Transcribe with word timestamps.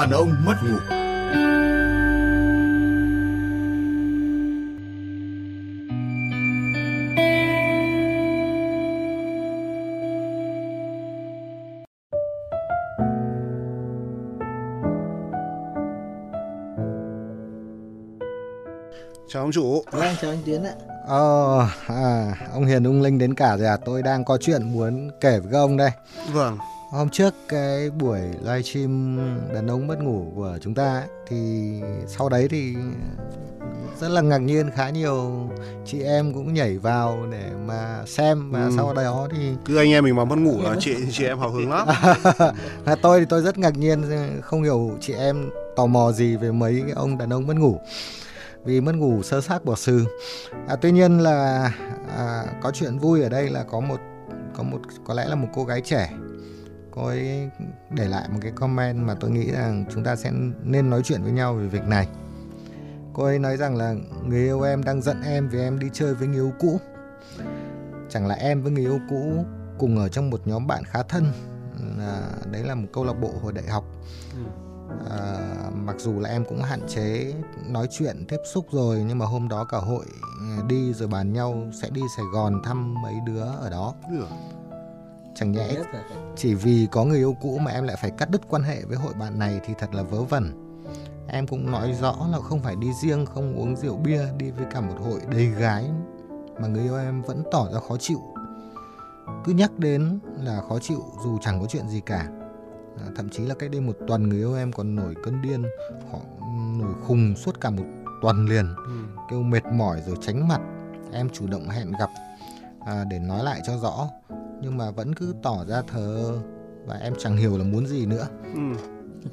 đàn 0.00 0.10
ông 0.10 0.34
mất 0.44 0.54
ngủ. 0.62 0.78
Chào 19.28 19.42
ông 19.42 19.52
chủ. 19.52 19.84
Vâng, 19.90 20.14
chào 20.22 20.30
anh 20.30 20.38
Tiến 20.44 20.64
ạ. 20.64 20.72
Ờ, 21.06 21.58
à, 21.88 22.34
ông 22.52 22.66
Hiền 22.66 22.86
ông 22.86 23.02
Linh 23.02 23.18
đến 23.18 23.34
cả 23.34 23.56
rồi 23.56 23.68
à? 23.68 23.76
Tôi 23.84 24.02
đang 24.02 24.24
có 24.24 24.38
chuyện 24.40 24.72
muốn 24.72 25.10
kể 25.20 25.40
với 25.40 25.52
các 25.52 25.58
ông 25.58 25.76
đây. 25.76 25.90
Vâng. 26.32 26.58
Hôm 26.90 27.08
trước 27.08 27.34
cái 27.48 27.90
buổi 27.90 28.20
livestream 28.42 29.18
đàn 29.54 29.66
ông 29.66 29.86
mất 29.86 29.98
ngủ 30.02 30.32
của 30.34 30.58
chúng 30.60 30.74
ta 30.74 30.92
ấy, 30.98 31.08
thì 31.26 31.74
sau 32.06 32.28
đấy 32.28 32.48
thì 32.50 32.74
rất 34.00 34.08
là 34.10 34.20
ngạc 34.20 34.38
nhiên 34.38 34.70
khá 34.74 34.90
nhiều 34.90 35.48
chị 35.84 36.00
em 36.02 36.34
cũng 36.34 36.54
nhảy 36.54 36.78
vào 36.78 37.18
để 37.30 37.50
mà 37.66 38.02
xem 38.06 38.50
và 38.50 38.64
Ừ. 38.64 38.70
sau 38.76 38.94
đó 38.94 39.28
thì 39.36 39.50
Cứ 39.64 39.76
anh 39.76 39.90
em 39.90 40.04
mình 40.04 40.16
mà 40.16 40.24
mất 40.24 40.38
ngủ 40.38 40.62
là 40.62 40.76
chị 40.80 40.94
chị 41.12 41.24
em 41.24 41.38
hào 41.38 41.50
hứng 41.50 41.70
lắm. 41.70 41.88
tôi 43.02 43.20
thì 43.20 43.26
tôi 43.28 43.42
rất 43.42 43.58
ngạc 43.58 43.76
nhiên 43.78 44.02
không 44.42 44.62
hiểu 44.62 44.90
chị 45.00 45.12
em 45.12 45.50
tò 45.76 45.86
mò 45.86 46.12
gì 46.12 46.36
về 46.36 46.52
mấy 46.52 46.80
cái 46.86 46.92
ông 46.92 47.18
đàn 47.18 47.32
ông 47.32 47.46
mất 47.46 47.56
ngủ 47.56 47.78
vì 48.64 48.80
mất 48.80 48.94
ngủ 48.94 49.22
sơ 49.22 49.40
xác 49.40 49.64
bỏ 49.64 49.74
sừ 49.74 50.04
à, 50.68 50.76
tuy 50.80 50.90
nhiên 50.92 51.18
là 51.18 51.70
à, 52.16 52.44
có 52.62 52.70
chuyện 52.70 52.98
vui 52.98 53.22
ở 53.22 53.28
đây 53.28 53.48
là 53.50 53.62
có 53.62 53.80
một 53.80 54.00
có 54.56 54.62
một 54.62 54.78
có 55.06 55.14
lẽ 55.14 55.24
là 55.28 55.34
một 55.34 55.48
cô 55.54 55.64
gái 55.64 55.80
trẻ 55.80 56.10
cô 56.90 57.06
ấy 57.06 57.50
để 57.90 58.08
lại 58.08 58.28
một 58.28 58.38
cái 58.42 58.52
comment 58.52 59.06
mà 59.06 59.14
tôi 59.14 59.30
nghĩ 59.30 59.50
rằng 59.50 59.84
chúng 59.90 60.04
ta 60.04 60.16
sẽ 60.16 60.32
nên 60.62 60.90
nói 60.90 61.02
chuyện 61.04 61.22
với 61.22 61.32
nhau 61.32 61.54
về 61.54 61.66
việc 61.66 61.84
này. 61.84 62.08
Cô 63.12 63.24
ấy 63.24 63.38
nói 63.38 63.56
rằng 63.56 63.76
là 63.76 63.94
người 64.26 64.40
yêu 64.40 64.62
em 64.62 64.84
đang 64.84 65.02
giận 65.02 65.22
em 65.22 65.48
vì 65.48 65.60
em 65.60 65.78
đi 65.78 65.86
chơi 65.92 66.14
với 66.14 66.28
người 66.28 66.36
yêu 66.36 66.52
cũ. 66.58 66.80
Chẳng 68.10 68.26
là 68.26 68.34
em 68.34 68.62
với 68.62 68.72
người 68.72 68.84
yêu 68.84 68.98
cũ 69.10 69.44
cùng 69.78 69.98
ở 69.98 70.08
trong 70.08 70.30
một 70.30 70.40
nhóm 70.44 70.66
bạn 70.66 70.84
khá 70.84 71.02
thân? 71.02 71.32
À, 71.98 72.20
đấy 72.52 72.62
là 72.62 72.74
một 72.74 72.88
câu 72.92 73.04
lạc 73.04 73.12
bộ 73.12 73.30
hồi 73.42 73.52
đại 73.52 73.66
học. 73.66 73.84
À, 75.10 75.38
mặc 75.74 75.96
dù 75.98 76.20
là 76.20 76.28
em 76.28 76.44
cũng 76.44 76.62
hạn 76.62 76.80
chế 76.88 77.34
nói 77.66 77.88
chuyện 77.90 78.24
tiếp 78.28 78.36
xúc 78.52 78.66
rồi 78.70 79.04
nhưng 79.08 79.18
mà 79.18 79.26
hôm 79.26 79.48
đó 79.48 79.64
cả 79.64 79.78
hội 79.78 80.04
à, 80.40 80.62
đi 80.68 80.92
rồi 80.92 81.08
bàn 81.08 81.32
nhau 81.32 81.70
sẽ 81.82 81.90
đi 81.90 82.02
Sài 82.16 82.24
Gòn 82.32 82.62
thăm 82.64 83.02
mấy 83.02 83.14
đứa 83.26 83.42
ở 83.42 83.70
đó. 83.70 83.94
Ừ. 84.10 84.24
chẳng 85.40 85.52
nhẽ 85.52 85.68
chỉ 86.36 86.54
vì 86.54 86.88
có 86.92 87.04
người 87.04 87.18
yêu 87.18 87.36
cũ 87.40 87.58
mà 87.58 87.70
em 87.70 87.84
lại 87.84 87.96
phải 88.00 88.10
cắt 88.10 88.30
đứt 88.30 88.40
quan 88.48 88.62
hệ 88.62 88.82
với 88.84 88.96
hội 88.96 89.14
bạn 89.14 89.38
này 89.38 89.60
thì 89.66 89.74
thật 89.78 89.94
là 89.94 90.02
vớ 90.02 90.22
vẩn. 90.22 90.64
Em 91.28 91.46
cũng 91.46 91.70
nói 91.70 91.92
rõ 92.00 92.16
là 92.32 92.38
không 92.40 92.60
phải 92.60 92.76
đi 92.76 92.92
riêng 93.02 93.26
không 93.26 93.54
uống 93.58 93.76
rượu 93.76 93.96
bia 93.96 94.22
đi 94.36 94.50
với 94.50 94.66
cả 94.70 94.80
một 94.80 94.94
hội 95.00 95.20
đầy 95.30 95.46
gái 95.46 95.90
mà 96.60 96.68
người 96.68 96.82
yêu 96.82 96.96
em 96.96 97.22
vẫn 97.22 97.42
tỏ 97.52 97.68
ra 97.74 97.80
khó 97.88 97.96
chịu. 97.96 98.18
Cứ 99.44 99.52
nhắc 99.52 99.78
đến 99.78 100.18
là 100.42 100.60
khó 100.68 100.78
chịu 100.78 101.02
dù 101.24 101.38
chẳng 101.40 101.60
có 101.60 101.66
chuyện 101.66 101.88
gì 101.88 102.00
cả. 102.00 102.28
À, 102.96 103.04
thậm 103.16 103.28
chí 103.30 103.46
là 103.46 103.54
cách 103.54 103.70
đây 103.70 103.80
một 103.80 103.96
tuần 104.06 104.28
người 104.28 104.38
yêu 104.38 104.54
em 104.56 104.72
còn 104.72 104.96
nổi 104.96 105.14
cơn 105.24 105.42
điên 105.42 105.62
họ 106.12 106.18
nổi 106.78 106.94
khùng 107.06 107.36
suốt 107.36 107.60
cả 107.60 107.70
một 107.70 107.84
tuần 108.22 108.46
liền 108.46 108.74
Ừ. 108.76 108.92
kêu 109.30 109.42
mệt 109.42 109.64
mỏi 109.72 110.02
rồi 110.06 110.16
tránh 110.20 110.48
mặt. 110.48 110.60
Em 111.12 111.28
chủ 111.30 111.46
động 111.46 111.68
hẹn 111.68 111.92
gặp 112.00 112.10
à, 112.86 113.04
để 113.10 113.18
nói 113.18 113.44
lại 113.44 113.60
cho 113.66 113.76
rõ 113.78 114.08
nhưng 114.62 114.76
mà 114.76 114.90
vẫn 114.90 115.14
cứ 115.14 115.34
tỏ 115.42 115.64
ra 115.68 115.82
thờ 115.82 116.38
và 116.86 116.96
em 116.96 117.12
chẳng 117.18 117.36
hiểu 117.36 117.58
là 117.58 117.64
muốn 117.64 117.86
gì 117.86 118.06
nữa. 118.06 118.26
Ừ. 118.54 118.60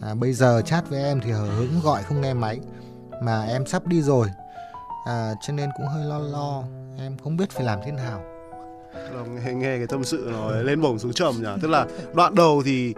à, 0.02 0.16
bây 0.16 0.34
giờ 0.34 0.62
chat 0.66 0.90
với 0.90 1.04
em 1.04 1.20
thì 1.24 1.32
hờ 1.32 1.46
hững 1.46 1.80
gọi 1.84 2.04
không 2.04 2.22
nghe 2.22 2.34
máy. 2.34 2.60
Mà 3.22 3.46
em 3.46 3.66
sắp 3.66 3.88
đi 3.88 4.02
rồi. 4.02 4.28
À, 5.06 5.34
cho 5.42 5.54
nên 5.54 5.70
cũng 5.78 5.88
hơi 5.88 6.06
lo 6.06 6.20
lo. 6.20 6.64
Em 6.98 7.18
không 7.18 7.38
biết 7.38 7.50
phải 7.52 7.64
làm 7.64 7.80
thế 7.86 7.92
nào 7.92 8.22
nghe, 9.46 9.54
nghe 9.54 9.78
cái 9.78 9.88
tâm 9.88 10.04
sự 10.04 10.30
nó 10.32 10.52
lên 10.52 10.82
bổng 10.82 11.00
xuống 11.00 11.14
trầm 11.14 11.36
nhỉ. 11.42 11.50
Tức 11.62 11.68
là 11.68 11.86
đoạn 12.14 12.36
đầu 12.36 12.62
thì 12.66 12.94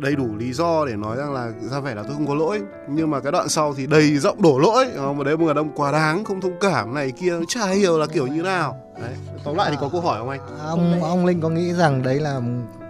đầy 0.00 0.16
đủ 0.16 0.36
lý 0.36 0.52
do 0.52 0.84
để 0.86 0.96
nói 0.96 1.16
rằng 1.16 1.32
là 1.32 1.52
ra 1.70 1.80
vẻ 1.80 1.94
là 1.94 2.02
tôi 2.02 2.12
không 2.14 2.26
có 2.26 2.34
lỗi. 2.34 2.60
Nhưng 2.88 3.10
mà 3.10 3.20
cái 3.20 3.32
đoạn 3.32 3.48
sau 3.48 3.74
thì 3.74 3.86
đầy 3.86 4.18
rộng 4.18 4.42
đổ 4.42 4.58
lỗi. 4.58 4.86
Ờ, 4.96 5.12
mà 5.12 5.24
đấy 5.24 5.36
một 5.36 5.44
người 5.44 5.54
đàn 5.54 5.64
ông 5.64 5.72
quá 5.74 5.92
đáng 5.92 6.24
không 6.24 6.40
thông 6.40 6.58
cảm 6.60 6.94
này 6.94 7.10
kia 7.10 7.34
chả 7.48 7.70
hiểu 7.70 7.98
là 7.98 8.06
kiểu 8.06 8.26
như 8.26 8.42
nào. 8.42 8.76
Đấy 9.00 9.14
tóm 9.44 9.56
lại 9.56 9.70
thì 9.70 9.76
có 9.80 9.88
câu 9.88 10.00
hỏi 10.00 10.18
không 10.18 10.28
anh? 10.28 10.40
Ông 10.58 11.02
ông 11.02 11.26
linh 11.26 11.40
có 11.40 11.48
nghĩ 11.48 11.72
rằng 11.72 12.02
đấy 12.02 12.20
là 12.20 12.40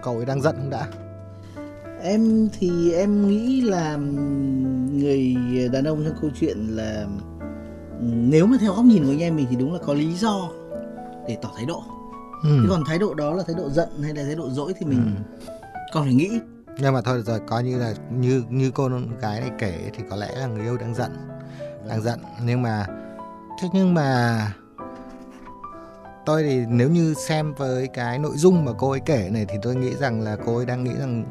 cậu 0.03 0.17
ấy 0.17 0.25
đang 0.25 0.43
giận 0.43 0.57
không 0.59 0.71
đã? 0.71 0.87
Em 2.03 2.49
thì 2.59 2.93
em 2.93 3.29
nghĩ 3.29 3.61
là 3.61 3.97
người 4.93 5.37
đàn 5.73 5.85
ông 5.85 6.05
trong 6.05 6.17
câu 6.21 6.31
chuyện 6.41 6.57
là 6.71 7.07
nếu 8.01 8.47
mà 8.47 8.57
theo 8.61 8.73
góc 8.73 8.85
nhìn 8.85 9.05
của 9.05 9.11
anh 9.11 9.23
em 9.23 9.37
mình 9.37 9.47
thì 9.51 9.57
đúng 9.57 9.73
là 9.73 9.79
có 9.87 9.95
lý 9.95 10.15
do 10.15 10.49
để 11.29 11.39
tỏ 11.43 11.51
thái 11.57 11.67
độ. 11.67 11.83
Ừ. 12.43 12.67
Còn 12.71 12.85
thái 12.87 12.99
độ 12.99 13.15
đó 13.15 13.35
là 13.35 13.43
thái 13.47 13.55
độ 13.59 13.71
giận 13.71 13.89
hay 14.03 14.15
là 14.15 14.23
thái 14.25 14.35
độ 14.35 14.51
dỗi 14.51 14.73
thì 14.79 14.87
mình 14.87 15.17
Ừ. 15.17 15.23
còn 15.93 16.05
phải 16.05 16.15
nghĩ. 16.15 16.41
nhưng 16.79 16.95
mà 16.95 17.01
thôi 17.03 17.23
rồi 17.27 17.41
coi 17.49 17.63
như 17.65 17.79
là 17.79 17.95
như 18.11 18.45
như 18.49 18.71
cô 18.75 18.89
gái 19.21 19.41
này 19.41 19.51
kể 19.59 19.91
thì 19.95 20.05
có 20.11 20.17
lẽ 20.17 20.37
là 20.37 20.47
người 20.47 20.63
yêu 20.63 20.77
đang 20.77 20.95
giận 20.95 21.17
đang 21.89 22.03
giận 22.03 22.21
nhưng 22.45 22.63
mà 22.63 22.87
thế 23.63 23.69
nhưng 23.73 23.95
mà 23.95 24.39
tôi 26.27 26.43
thì 26.43 26.65
nếu 26.69 26.91
như 26.91 27.15
xem 27.15 27.55
với 27.55 27.89
cái 27.89 28.19
nội 28.19 28.37
dung 28.37 28.65
mà 28.65 28.73
cô 28.79 28.91
ấy 28.91 29.01
kể 29.01 29.29
này 29.33 29.47
thì 29.49 29.59
tôi 29.63 29.75
nghĩ 29.77 29.95
rằng 29.97 30.21
là 30.21 30.37
cô 30.47 30.57
ấy 30.57 30.67
đang 30.67 30.85
nghĩ 30.85 30.93
rằng 30.99 31.25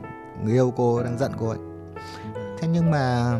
người 0.43 0.53
yêu 0.53 0.73
cô 0.77 1.03
đang 1.03 1.17
giận 1.17 1.31
cô 1.39 1.49
ấy 1.49 1.59
thế 2.59 2.67
nhưng 2.67 2.91
mà 2.91 3.33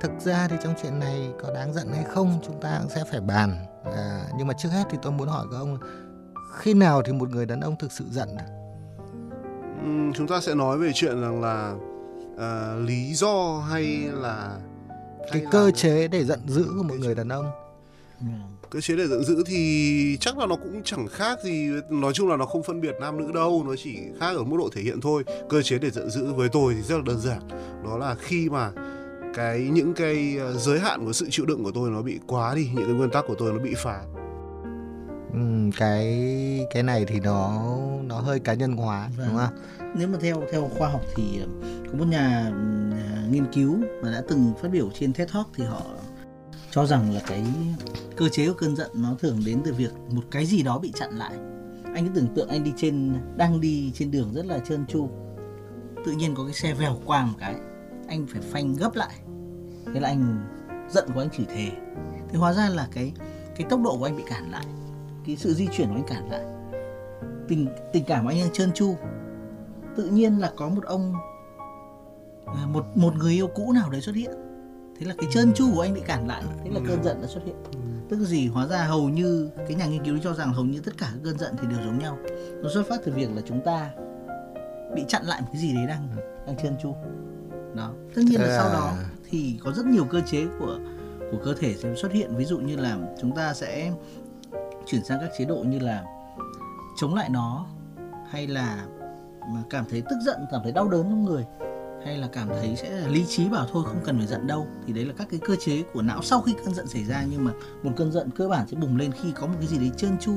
thực 0.00 0.10
ra 0.20 0.48
thì 0.50 0.56
trong 0.64 0.74
chuyện 0.82 0.98
này 0.98 1.30
có 1.42 1.52
đáng 1.54 1.72
giận 1.74 1.92
hay 1.92 2.04
không 2.04 2.38
chúng 2.46 2.60
ta 2.60 2.78
cũng 2.82 2.90
sẽ 2.90 3.04
phải 3.10 3.20
bàn 3.20 3.66
à, 3.96 4.24
nhưng 4.38 4.46
mà 4.46 4.54
trước 4.54 4.68
hết 4.72 4.84
thì 4.90 4.98
tôi 5.02 5.12
muốn 5.12 5.28
hỏi 5.28 5.46
các 5.52 5.56
ông 5.58 5.78
khi 6.54 6.74
nào 6.74 7.02
thì 7.02 7.12
một 7.12 7.30
người 7.30 7.46
đàn 7.46 7.60
ông 7.60 7.76
thực 7.80 7.92
sự 7.92 8.04
giận 8.10 8.28
Ừm, 9.82 10.12
chúng 10.12 10.26
ta 10.28 10.40
sẽ 10.40 10.54
nói 10.54 10.78
về 10.78 10.90
chuyện 10.94 11.20
rằng 11.20 11.40
là 11.42 11.74
à, 12.38 12.74
lý 12.86 13.14
do 13.14 13.58
hay 13.70 13.84
là 14.12 14.58
cái 15.18 15.28
hay 15.32 15.42
là- 15.42 15.50
cơ 15.50 15.70
chế 15.70 16.08
để 16.08 16.24
giận 16.24 16.40
dữ 16.48 16.64
của 16.76 16.82
một 16.82 16.94
người 16.98 17.14
đàn 17.14 17.28
ông. 17.28 17.46
Cơ 18.70 18.80
chế 18.80 18.96
để 18.96 19.06
giận 19.06 19.24
dữ 19.24 19.42
thì 19.46 20.16
chắc 20.20 20.38
là 20.38 20.46
nó 20.46 20.56
cũng 20.56 20.80
chẳng 20.84 21.06
khác 21.08 21.38
gì 21.44 21.70
nói 21.90 22.12
chung 22.12 22.28
là 22.28 22.36
nó 22.36 22.46
không 22.46 22.62
phân 22.62 22.80
biệt 22.80 22.94
nam 23.00 23.16
nữ 23.18 23.32
đâu 23.34 23.64
nó 23.66 23.74
chỉ 23.84 23.96
khác 24.20 24.36
ở 24.36 24.44
mức 24.44 24.56
độ 24.58 24.68
thể 24.74 24.82
hiện 24.82 25.00
thôi. 25.00 25.24
Cơ 25.48 25.62
chế 25.62 25.78
để 25.78 25.90
giận 25.90 26.10
dữ 26.10 26.32
với 26.34 26.48
tôi 26.48 26.74
thì 26.74 26.82
rất 26.82 26.96
là 26.96 27.02
đơn 27.06 27.20
giản. 27.20 27.40
Đó 27.84 27.98
là 27.98 28.14
khi 28.14 28.48
mà 28.50 28.70
cái 29.34 29.58
những 29.72 29.94
cái 29.94 30.36
ờ, 30.40 30.52
giới 30.56 30.78
hạn 30.80 31.04
của 31.06 31.12
sự 31.12 31.26
chịu 31.30 31.46
đựng 31.46 31.64
của 31.64 31.70
tôi 31.74 31.90
nó 31.90 32.02
bị 32.02 32.18
quá 32.26 32.54
đi 32.54 32.70
những 32.74 32.84
cái 32.84 32.94
nguyên 32.94 33.10
tắc 33.10 33.24
của 33.28 33.34
tôi 33.38 33.52
nó 33.52 33.58
bị 33.58 33.74
phá 33.76 34.00
Ừm, 35.32 35.72
cái 35.72 36.66
cái 36.74 36.82
này 36.82 37.04
thì 37.04 37.20
nó 37.20 37.62
nó 38.04 38.20
hơi 38.20 38.38
cá 38.40 38.54
nhân 38.54 38.72
hóa 38.76 39.08
Vâng. 39.16 39.28
đúng 39.28 39.36
không 39.38 39.54
Nếu 39.94 40.08
mà 40.08 40.18
theo 40.20 40.42
theo 40.52 40.70
khoa 40.78 40.88
học 40.88 41.02
thì 41.16 41.40
có 41.92 41.98
một 41.98 42.04
nhà 42.08 42.52
nghiên 43.30 43.52
cứu 43.52 43.76
mà 44.02 44.10
đã 44.12 44.22
từng 44.28 44.52
phát 44.62 44.68
biểu 44.70 44.90
trên 44.94 45.12
TED 45.12 45.32
Talk 45.34 45.46
thì 45.54 45.64
họ 45.64 45.82
cho 46.70 46.86
rằng 46.86 47.14
là 47.14 47.20
cái 47.26 47.44
cơ 48.16 48.28
chế 48.28 48.48
của 48.48 48.54
cơn 48.54 48.76
giận 48.76 48.90
nó 48.94 49.14
thường 49.20 49.40
đến 49.46 49.60
từ 49.64 49.74
việc 49.74 49.92
một 50.10 50.22
cái 50.30 50.46
gì 50.46 50.62
đó 50.62 50.78
bị 50.78 50.92
chặn 50.94 51.18
lại. 51.18 51.32
Anh 51.94 52.06
cứ 52.06 52.10
tưởng 52.14 52.34
tượng 52.34 52.48
anh 52.48 52.64
đi 52.64 52.72
trên 52.76 53.14
đang 53.36 53.60
đi 53.60 53.92
trên 53.94 54.10
đường 54.10 54.32
rất 54.34 54.46
là 54.46 54.58
trơn 54.58 54.86
tru. 54.86 55.08
Tự 56.06 56.12
nhiên 56.12 56.34
có 56.34 56.44
cái 56.44 56.52
xe 56.54 56.74
vèo 56.74 56.96
qua 57.06 57.24
một 57.26 57.34
cái, 57.40 57.54
anh 58.08 58.26
phải 58.26 58.40
phanh 58.42 58.74
gấp 58.76 58.94
lại. 58.94 59.14
Thế 59.94 60.00
là 60.00 60.08
anh 60.08 60.46
giận 60.90 61.08
của 61.14 61.20
anh 61.20 61.30
chửi 61.30 61.46
thề. 61.46 61.70
Thế 62.28 62.38
hóa 62.38 62.52
ra 62.52 62.68
là 62.68 62.88
cái 62.92 63.12
cái 63.56 63.66
tốc 63.70 63.80
độ 63.82 63.96
của 63.98 64.04
anh 64.04 64.16
bị 64.16 64.22
cản 64.26 64.50
lại. 64.50 64.64
Cái 65.26 65.36
sự 65.36 65.54
di 65.54 65.66
chuyển 65.72 65.88
của 65.88 65.94
anh 65.94 66.06
cản 66.06 66.30
lại. 66.30 66.44
Tình 67.48 67.66
tình 67.92 68.04
cảm 68.04 68.24
của 68.24 68.30
anh 68.30 68.40
đang 68.40 68.52
trơn 68.52 68.72
tru. 68.72 68.94
Tự 69.96 70.06
nhiên 70.06 70.38
là 70.38 70.52
có 70.56 70.68
một 70.68 70.84
ông 70.84 71.14
à, 72.46 72.66
một 72.66 72.84
một 72.94 73.14
người 73.16 73.32
yêu 73.32 73.48
cũ 73.54 73.72
nào 73.72 73.90
đấy 73.90 74.00
xuất 74.00 74.14
hiện. 74.14 74.30
Thế 74.98 75.06
là 75.06 75.14
cái 75.18 75.28
trơn 75.32 75.52
tru 75.52 75.74
của 75.74 75.80
anh 75.80 75.94
bị 75.94 76.00
cản 76.06 76.26
lại 76.28 76.42
thế 76.64 76.70
là 76.70 76.80
cơn 76.88 77.04
giận 77.04 77.22
đã 77.22 77.28
xuất 77.28 77.44
hiện. 77.44 77.56
Tức 78.08 78.18
là 78.18 78.24
gì 78.24 78.46
hóa 78.46 78.66
ra 78.66 78.84
hầu 78.84 79.08
như 79.08 79.50
cái 79.56 79.74
nhà 79.74 79.86
nghiên 79.86 80.04
cứu 80.04 80.18
cho 80.22 80.34
rằng 80.34 80.52
hầu 80.52 80.64
như 80.64 80.80
tất 80.80 80.92
cả 80.98 81.10
các 81.12 81.20
cơn 81.24 81.38
giận 81.38 81.54
thì 81.60 81.66
đều 81.70 81.78
giống 81.84 81.98
nhau. 81.98 82.18
Nó 82.62 82.68
xuất 82.74 82.86
phát 82.88 83.00
từ 83.04 83.12
việc 83.12 83.28
là 83.34 83.42
chúng 83.46 83.60
ta 83.64 83.90
bị 84.94 85.04
chặn 85.08 85.24
lại 85.24 85.40
một 85.40 85.48
cái 85.52 85.62
gì 85.62 85.74
đấy 85.74 85.86
đang 85.86 86.08
đang 86.46 86.56
trơn 86.62 86.76
tru. 86.82 86.94
Đó. 87.74 87.92
Tất 88.14 88.22
nhiên 88.24 88.40
là 88.40 88.46
Thế 88.46 88.56
sau 88.58 88.68
đó 88.72 88.92
thì 89.30 89.60
có 89.64 89.72
rất 89.72 89.86
nhiều 89.86 90.04
cơ 90.04 90.20
chế 90.20 90.46
của 90.58 90.78
của 91.30 91.38
cơ 91.44 91.54
thể 91.54 91.74
sẽ 91.76 91.94
xuất 91.96 92.12
hiện. 92.12 92.36
Ví 92.36 92.44
dụ 92.44 92.58
như 92.58 92.76
là 92.76 92.98
chúng 93.20 93.36
ta 93.36 93.54
sẽ 93.54 93.92
chuyển 94.90 95.04
sang 95.04 95.18
các 95.20 95.30
chế 95.38 95.44
độ 95.44 95.56
như 95.56 95.78
là 95.78 96.04
chống 96.96 97.14
lại 97.14 97.28
nó, 97.28 97.66
hay 98.30 98.46
là 98.46 98.86
mà 99.40 99.62
cảm 99.70 99.84
thấy 99.90 100.02
tức 100.10 100.16
giận, 100.26 100.40
cảm 100.50 100.60
thấy 100.62 100.72
đau 100.72 100.88
đớn 100.88 101.02
trong 101.02 101.24
người, 101.24 101.44
hay 102.04 102.16
là 102.16 102.28
cảm 102.32 102.48
thấy 102.48 102.76
sẽ 102.76 102.90
là 102.90 103.08
lý 103.08 103.24
trí 103.28 103.48
bảo 103.48 103.66
thôi, 103.72 103.84
không 103.86 104.00
cần 104.04 104.18
phải 104.18 104.26
giận 104.26 104.46
đâu, 104.46 104.66
thì 104.86 104.92
đấy 104.92 105.04
là 105.04 105.14
các 105.18 105.28
cái 105.30 105.40
cơ 105.46 105.56
chế 105.56 105.82
của 105.92 106.02
não 106.02 106.22
sau 106.22 106.40
khi 106.40 106.54
cơn 106.64 106.74
giận 106.74 106.86
xảy 106.86 107.04
ra. 107.04 107.24
Nhưng 107.30 107.44
mà 107.44 107.52
một 107.82 107.90
cơn 107.96 108.12
giận 108.12 108.30
cơ 108.30 108.48
bản 108.48 108.68
sẽ 108.68 108.76
bùng 108.76 108.96
lên 108.96 109.12
khi 109.12 109.32
có 109.32 109.46
một 109.46 109.54
cái 109.58 109.66
gì 109.66 109.78
đấy 109.78 109.90
trơn 109.96 110.18
tru 110.18 110.34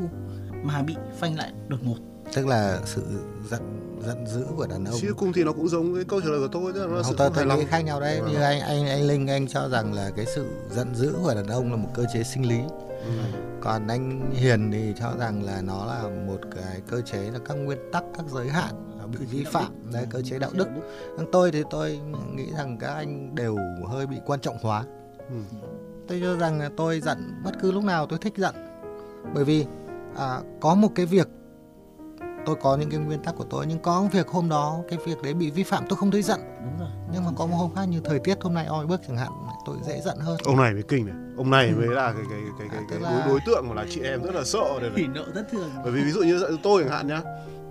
mà 0.63 0.81
bị 0.81 0.95
phanh 1.17 1.38
lại 1.38 1.53
đột 1.67 1.79
ngột 1.83 2.12
tức 2.35 2.47
là 2.47 2.81
sự 2.85 3.01
giận 3.50 3.62
giận 4.06 4.27
dữ 4.27 4.45
của 4.56 4.68
đàn 4.68 4.85
ông. 4.85 4.95
Cho 5.01 5.13
cùng 5.18 5.33
thì 5.33 5.44
nó 5.44 5.51
cũng 5.51 5.69
giống 5.69 5.95
cái 5.95 6.03
câu 6.03 6.21
trả 6.21 6.27
lời 6.27 6.39
của 6.39 6.47
tôi 6.47 6.74
tức 6.74 6.88
là 6.88 7.03
không 7.03 7.03
sự 7.03 7.15
tôi 7.18 7.30
tôi 7.35 7.57
nghĩ 7.57 7.65
khác 7.65 7.80
nhau 7.80 8.00
đấy. 8.00 8.21
Vâng. 8.21 8.31
như 8.31 8.41
anh 8.41 8.59
anh 8.59 8.88
anh 8.88 9.07
linh 9.07 9.27
anh 9.27 9.47
cho 9.47 9.69
rằng 9.69 9.94
là 9.94 10.12
cái 10.15 10.25
sự 10.25 10.45
giận 10.71 10.95
dữ 10.95 11.13
của 11.24 11.33
đàn 11.35 11.47
ông 11.47 11.71
là 11.71 11.77
một 11.77 11.89
cơ 11.94 12.06
chế 12.13 12.24
sinh 12.24 12.50
lý. 12.50 12.59
Ừ. 13.06 13.12
còn 13.62 13.88
anh 13.88 14.31
hiền 14.33 14.71
thì 14.71 14.94
cho 15.00 15.12
rằng 15.19 15.44
là 15.44 15.62
nó 15.62 15.85
là 15.85 16.03
một 16.27 16.39
cái 16.56 16.81
cơ 16.88 17.01
chế 17.01 17.18
là 17.18 17.39
các 17.45 17.53
nguyên 17.53 17.77
tắc 17.91 18.03
các 18.18 18.25
giới 18.33 18.47
hạn 18.47 18.74
bị 19.19 19.25
vi 19.25 19.44
phạm. 19.44 19.91
Đấy 19.94 20.06
cơ 20.09 20.21
chế 20.21 20.39
đạo 20.39 20.51
đức. 20.53 20.68
Tôi 21.31 21.51
thì 21.51 21.63
tôi 21.69 22.00
nghĩ 22.36 22.45
rằng 22.57 22.77
các 22.77 22.94
anh 22.94 23.36
đều 23.36 23.57
hơi 23.89 24.07
bị 24.07 24.18
quan 24.25 24.39
trọng 24.39 24.57
hóa. 24.62 24.83
Ừ. 25.29 25.36
tôi 26.07 26.19
cho 26.21 26.36
rằng 26.36 26.59
là 26.59 26.69
tôi 26.77 27.00
giận 27.00 27.41
bất 27.44 27.51
cứ 27.62 27.71
lúc 27.71 27.83
nào 27.83 28.07
tôi 28.07 28.19
thích 28.19 28.33
giận. 28.38 28.56
Bởi 29.33 29.44
vì 29.44 29.65
à, 30.18 30.41
có 30.62 30.75
một 30.75 30.89
cái 30.95 31.06
việc 31.06 31.27
tôi 32.45 32.56
có 32.62 32.78
những 32.78 32.90
cái 32.90 33.00
nguyên 33.00 33.24
tắc 33.24 33.36
của 33.38 33.45
tôi 33.50 33.66
nhưng 33.68 33.80
có 33.80 34.07
việc 34.12 34.28
hôm 34.28 34.50
đó 34.50 34.80
cái 34.90 35.00
việc 35.06 35.22
đấy 35.24 35.34
bị 35.34 35.51
vi 35.51 35.63
phạm 35.63 35.84
tôi 35.90 35.98
không 35.98 36.12
thấy 36.12 36.22
giận. 36.22 36.40
Đúng 36.63 36.80
rồi. 36.80 36.90
Nhưng 37.13 37.24
mà 37.24 37.30
có 37.38 37.45
một 37.45 37.56
hôm 37.57 37.75
khác 37.75 37.84
như 37.90 38.00
thời 38.06 38.19
tiết 38.19 38.38
hôm 38.42 38.54
nay 38.54 38.66
oi 38.66 38.86
bức 38.86 39.01
chẳng 39.07 39.18
hạn 39.18 39.31
tôi 39.66 39.75
dễ 39.88 40.01
giận 40.06 40.18
hơn. 40.19 40.38
Ông 40.45 40.57
này 40.57 40.74
mới 40.74 40.84
kinh 40.84 41.06
này. 41.06 41.16
Ông 41.38 41.50
này 41.51 41.72
mới 41.72 41.88
là 41.88 42.13
cái 42.13 42.24
cái 42.30 42.40
cái 42.60 42.68
cái, 42.72 42.80
À, 42.80 42.86
cái 42.90 43.00
tức 43.00 43.06
đối, 43.06 43.19
là- 43.19 43.28
đối 43.28 43.40
tượng 43.45 43.66
mà 43.69 43.75
là 43.75 43.86
chị 43.90 44.01
em 44.04 44.24
rất 44.24 44.36
là 44.36 44.44
sợ 44.44 44.80
đây 44.81 44.90
này. 44.90 45.00
Hỉ 45.00 45.07
nộ 45.07 45.24
thất 45.36 45.45
thường. 45.51 45.69
Bởi 45.84 45.92
vì 45.92 46.01
ví 46.04 46.12
dụ 46.12 46.22
như 46.22 46.40
giận 46.40 46.57
tôi 46.63 46.84
chẳng 46.84 46.92
hạn 46.92 47.07
nhá 47.07 47.22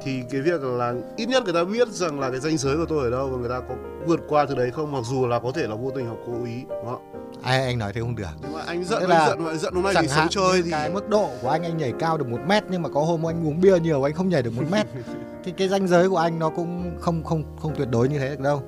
thì 0.04 0.22
cái 0.30 0.40
việc 0.40 0.62
là 0.62 0.94
ít 1.16 1.26
nhất 1.28 1.44
người 1.44 1.52
ta 1.54 1.64
biết 1.64 1.88
rằng 1.88 2.20
là 2.20 2.30
cái 2.30 2.40
ranh 2.40 2.58
giới 2.58 2.76
của 2.76 2.86
tôi 2.88 3.04
ở 3.04 3.10
đâu 3.10 3.28
và 3.28 3.36
người 3.38 3.48
ta 3.48 3.60
có 3.68 3.74
vượt 4.06 4.20
qua 4.28 4.46
từ 4.48 4.54
đấy 4.54 4.70
không 4.70 4.92
mặc 4.92 5.00
dù 5.10 5.26
là 5.26 5.38
có 5.38 5.52
thể 5.54 5.66
là 5.66 5.74
vô 5.74 5.90
tình 5.90 6.06
hoặc 6.06 6.16
cố 6.26 6.44
ý 6.44 6.64
đúng 6.68 6.86
không? 6.86 7.11
Ai 7.42 7.62
anh 7.64 7.78
nói 7.78 7.92
thế 7.92 8.00
không 8.00 8.16
được. 8.16 8.26
Nhưng 8.42 8.52
mà 8.52 8.60
anh 8.66 8.84
giận 8.84 9.00
Tức 9.00 9.06
anh 9.06 9.10
là 9.10 9.28
giận 9.28 9.44
mà 9.44 9.54
giận 9.54 9.74
hôm 9.74 9.84
nay 9.84 9.94
chẳng 9.94 10.02
thì 10.04 10.08
sống 10.08 10.18
hạn 10.18 10.28
chơi 10.30 10.62
thì 10.62 10.70
cái 10.70 10.90
mức 10.90 11.08
độ 11.08 11.30
của 11.42 11.48
anh 11.48 11.62
anh 11.62 11.76
nhảy 11.78 11.92
cao 11.98 12.18
được 12.18 12.28
một 12.28 12.40
mét 12.46 12.64
nhưng 12.70 12.82
mà 12.82 12.88
có 12.88 13.00
hôm 13.04 13.26
anh 13.26 13.46
uống 13.46 13.60
bia 13.60 13.78
nhiều 13.78 14.02
anh 14.08 14.14
không 14.14 14.28
nhảy 14.28 14.42
được 14.42 14.52
một 14.56 14.64
mét. 14.70 14.86
Thì 15.44 15.52
cái 15.52 15.68
ranh 15.68 15.88
giới 15.88 16.08
của 16.10 16.16
anh 16.16 16.38
nó 16.38 16.50
cũng 16.50 16.96
không 17.00 17.24
không 17.24 17.56
không 17.60 17.74
tuyệt 17.76 17.88
đối 17.90 18.08
như 18.08 18.18
thế 18.18 18.28
được 18.28 18.40
đâu. 18.40 18.62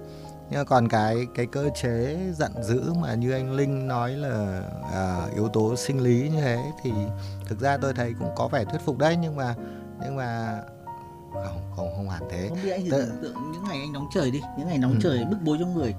Nhưng 0.51 0.59
mà 0.61 0.65
còn 0.65 0.89
cái 0.89 1.27
cái 1.35 1.47
cơ 1.47 1.69
chế 1.83 2.17
giận 2.37 2.53
dữ 2.63 2.83
mà 2.93 3.15
như 3.15 3.33
anh 3.33 3.53
Linh 3.53 3.89
nói 3.89 4.11
là 4.13 4.63
à, 4.93 5.27
yếu 5.35 5.49
tố 5.49 5.77
sinh 5.77 6.01
lý 6.01 6.29
như 6.35 6.41
thế 6.41 6.59
thì 6.83 6.93
thực 7.49 7.61
ra 7.61 7.77
tôi 7.77 7.93
thấy 7.95 8.15
cũng 8.19 8.29
có 8.37 8.49
vẻ 8.49 8.65
thuyết 8.65 8.81
phục 8.85 8.99
đấy 8.99 9.17
nhưng 9.23 9.37
mà 9.37 9.55
nhưng 10.05 10.17
mà 10.17 10.59
không 11.33 11.73
không 11.77 11.89
không 11.97 12.11
hẳn 12.11 12.23
thế. 12.31 12.47
Không 12.49 12.59
biết 12.65 12.71
anh 12.71 12.85
Tự- 12.91 12.91
tưởng 13.07 13.23
tượng 13.23 13.53
những 13.53 13.65
ngày 13.69 13.79
anh 13.81 13.93
nóng 13.93 14.07
trời 14.15 14.31
đi 14.31 14.41
những 14.59 14.69
ngày 14.69 14.79
nóng 14.79 14.93
Ừ. 14.93 14.99
trời 15.03 15.25
bức 15.31 15.37
bối 15.45 15.57
trong 15.61 15.75
người 15.75 15.95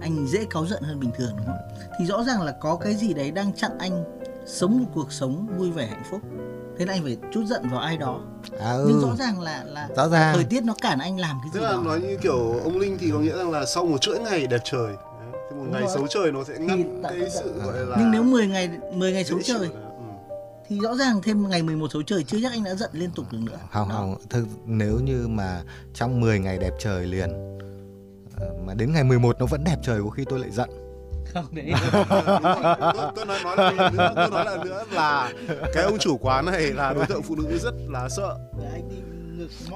anh 0.00 0.26
dễ 0.26 0.44
cáu 0.50 0.66
giận 0.66 0.82
hơn 0.82 1.00
bình 1.00 1.10
thường 1.18 1.32
đúng 1.36 1.46
không? 1.46 1.56
Thì 1.98 2.06
rõ 2.06 2.24
ràng 2.24 2.42
là 2.42 2.52
có 2.60 2.76
cái 2.76 2.94
gì 2.94 3.14
đấy 3.14 3.30
đang 3.30 3.52
chặn 3.52 3.70
anh 3.78 4.04
sống 4.46 4.78
một 4.78 4.86
cuộc 4.94 5.12
sống 5.12 5.46
vui 5.58 5.70
vẻ 5.70 5.86
hạnh 5.86 6.02
phúc. 6.10 6.20
Thế 6.78 6.86
là 6.86 6.92
anh 6.92 7.02
phải 7.02 7.16
chút 7.32 7.44
giận 7.46 7.68
vào 7.70 7.80
ai 7.80 7.96
đó. 7.98 8.20
À 8.60 8.74
nhưng 8.86 9.00
ừ 9.00 9.06
rõ 9.08 9.16
ràng 9.18 9.40
là 9.40 9.64
là 9.64 9.88
rõ 9.96 10.08
ràng. 10.08 10.34
thời 10.34 10.44
tiết 10.44 10.64
nó 10.64 10.74
cản 10.82 10.98
anh 10.98 11.18
làm 11.18 11.38
cái 11.42 11.50
tức 11.54 11.60
gì 11.60 11.64
là 11.64 11.72
đó. 11.72 11.82
nói 11.84 12.00
như 12.00 12.16
kiểu 12.22 12.60
ông 12.64 12.78
linh 12.78 12.98
thì 13.00 13.10
có 13.12 13.18
nghĩa 13.18 13.36
rằng 13.36 13.50
là 13.50 13.66
sau 13.66 13.86
một 13.86 14.00
chuỗi 14.00 14.18
ngày 14.18 14.46
đẹp 14.46 14.60
trời 14.64 14.94
thì 15.50 15.56
một 15.56 15.64
Đúng 15.64 15.72
ngày 15.72 15.82
rồi. 15.82 15.90
xấu 15.94 16.06
trời 16.06 16.32
nó 16.32 16.44
sẽ 16.44 16.58
ngăn 16.58 17.02
cái 17.02 17.30
sự 17.30 17.52
gọi 17.64 17.78
là 17.86 17.96
nhưng 18.00 18.10
nếu 18.10 18.22
10 18.22 18.46
ngày 18.46 18.70
10 18.94 19.12
ngày 19.12 19.24
xấu 19.24 19.38
trời 19.44 19.58
là- 19.58 19.66
ừ. 19.72 20.34
thì 20.68 20.78
rõ 20.82 20.94
ràng 20.94 21.20
thêm 21.22 21.48
ngày 21.48 21.62
11 21.62 21.86
xấu 21.92 22.02
trời 22.02 22.24
chưa 22.24 22.38
chắc 22.42 22.52
anh 22.52 22.64
đã 22.64 22.74
giận 22.74 22.90
liên 22.92 23.10
tục 23.14 23.24
được 23.32 23.38
nữa. 23.42 23.56
Không 23.72 23.88
Đó. 23.88 23.94
không 23.94 24.14
thực 24.30 24.46
nếu 24.64 24.98
như 25.04 25.26
mà 25.28 25.62
trong 25.94 26.20
10 26.20 26.38
ngày 26.38 26.58
đẹp 26.58 26.72
trời 26.80 27.06
liền 27.06 27.58
mà 28.66 28.74
đến 28.74 28.92
ngày 28.92 29.04
11 29.04 29.36
nó 29.38 29.46
vẫn 29.46 29.64
đẹp 29.64 29.76
trời 29.82 30.00
có 30.04 30.10
khi 30.10 30.24
tôi 30.28 30.38
lại 30.38 30.50
giận. 30.50 30.70
Không 31.34 31.54
đấy 31.54 31.72
tôi, 31.92 32.04
tôi 33.16 33.26
nói 33.26 33.38
nói 33.44 33.56
lần 33.56 33.96
nữa 33.96 34.12
tôi 34.16 34.30
nói 34.30 34.44
lần 34.44 34.60
nữa 34.60 34.84
là 34.92 35.32
cái 35.74 35.84
ông 35.84 35.98
chủ 35.98 36.16
quán 36.16 36.46
này 36.46 36.60
là 36.60 36.92
đối 36.92 37.06
tượng 37.06 37.22
phụ 37.22 37.36
nữ 37.36 37.58
rất 37.58 37.74
là 37.88 38.08
sợ. 38.08 38.36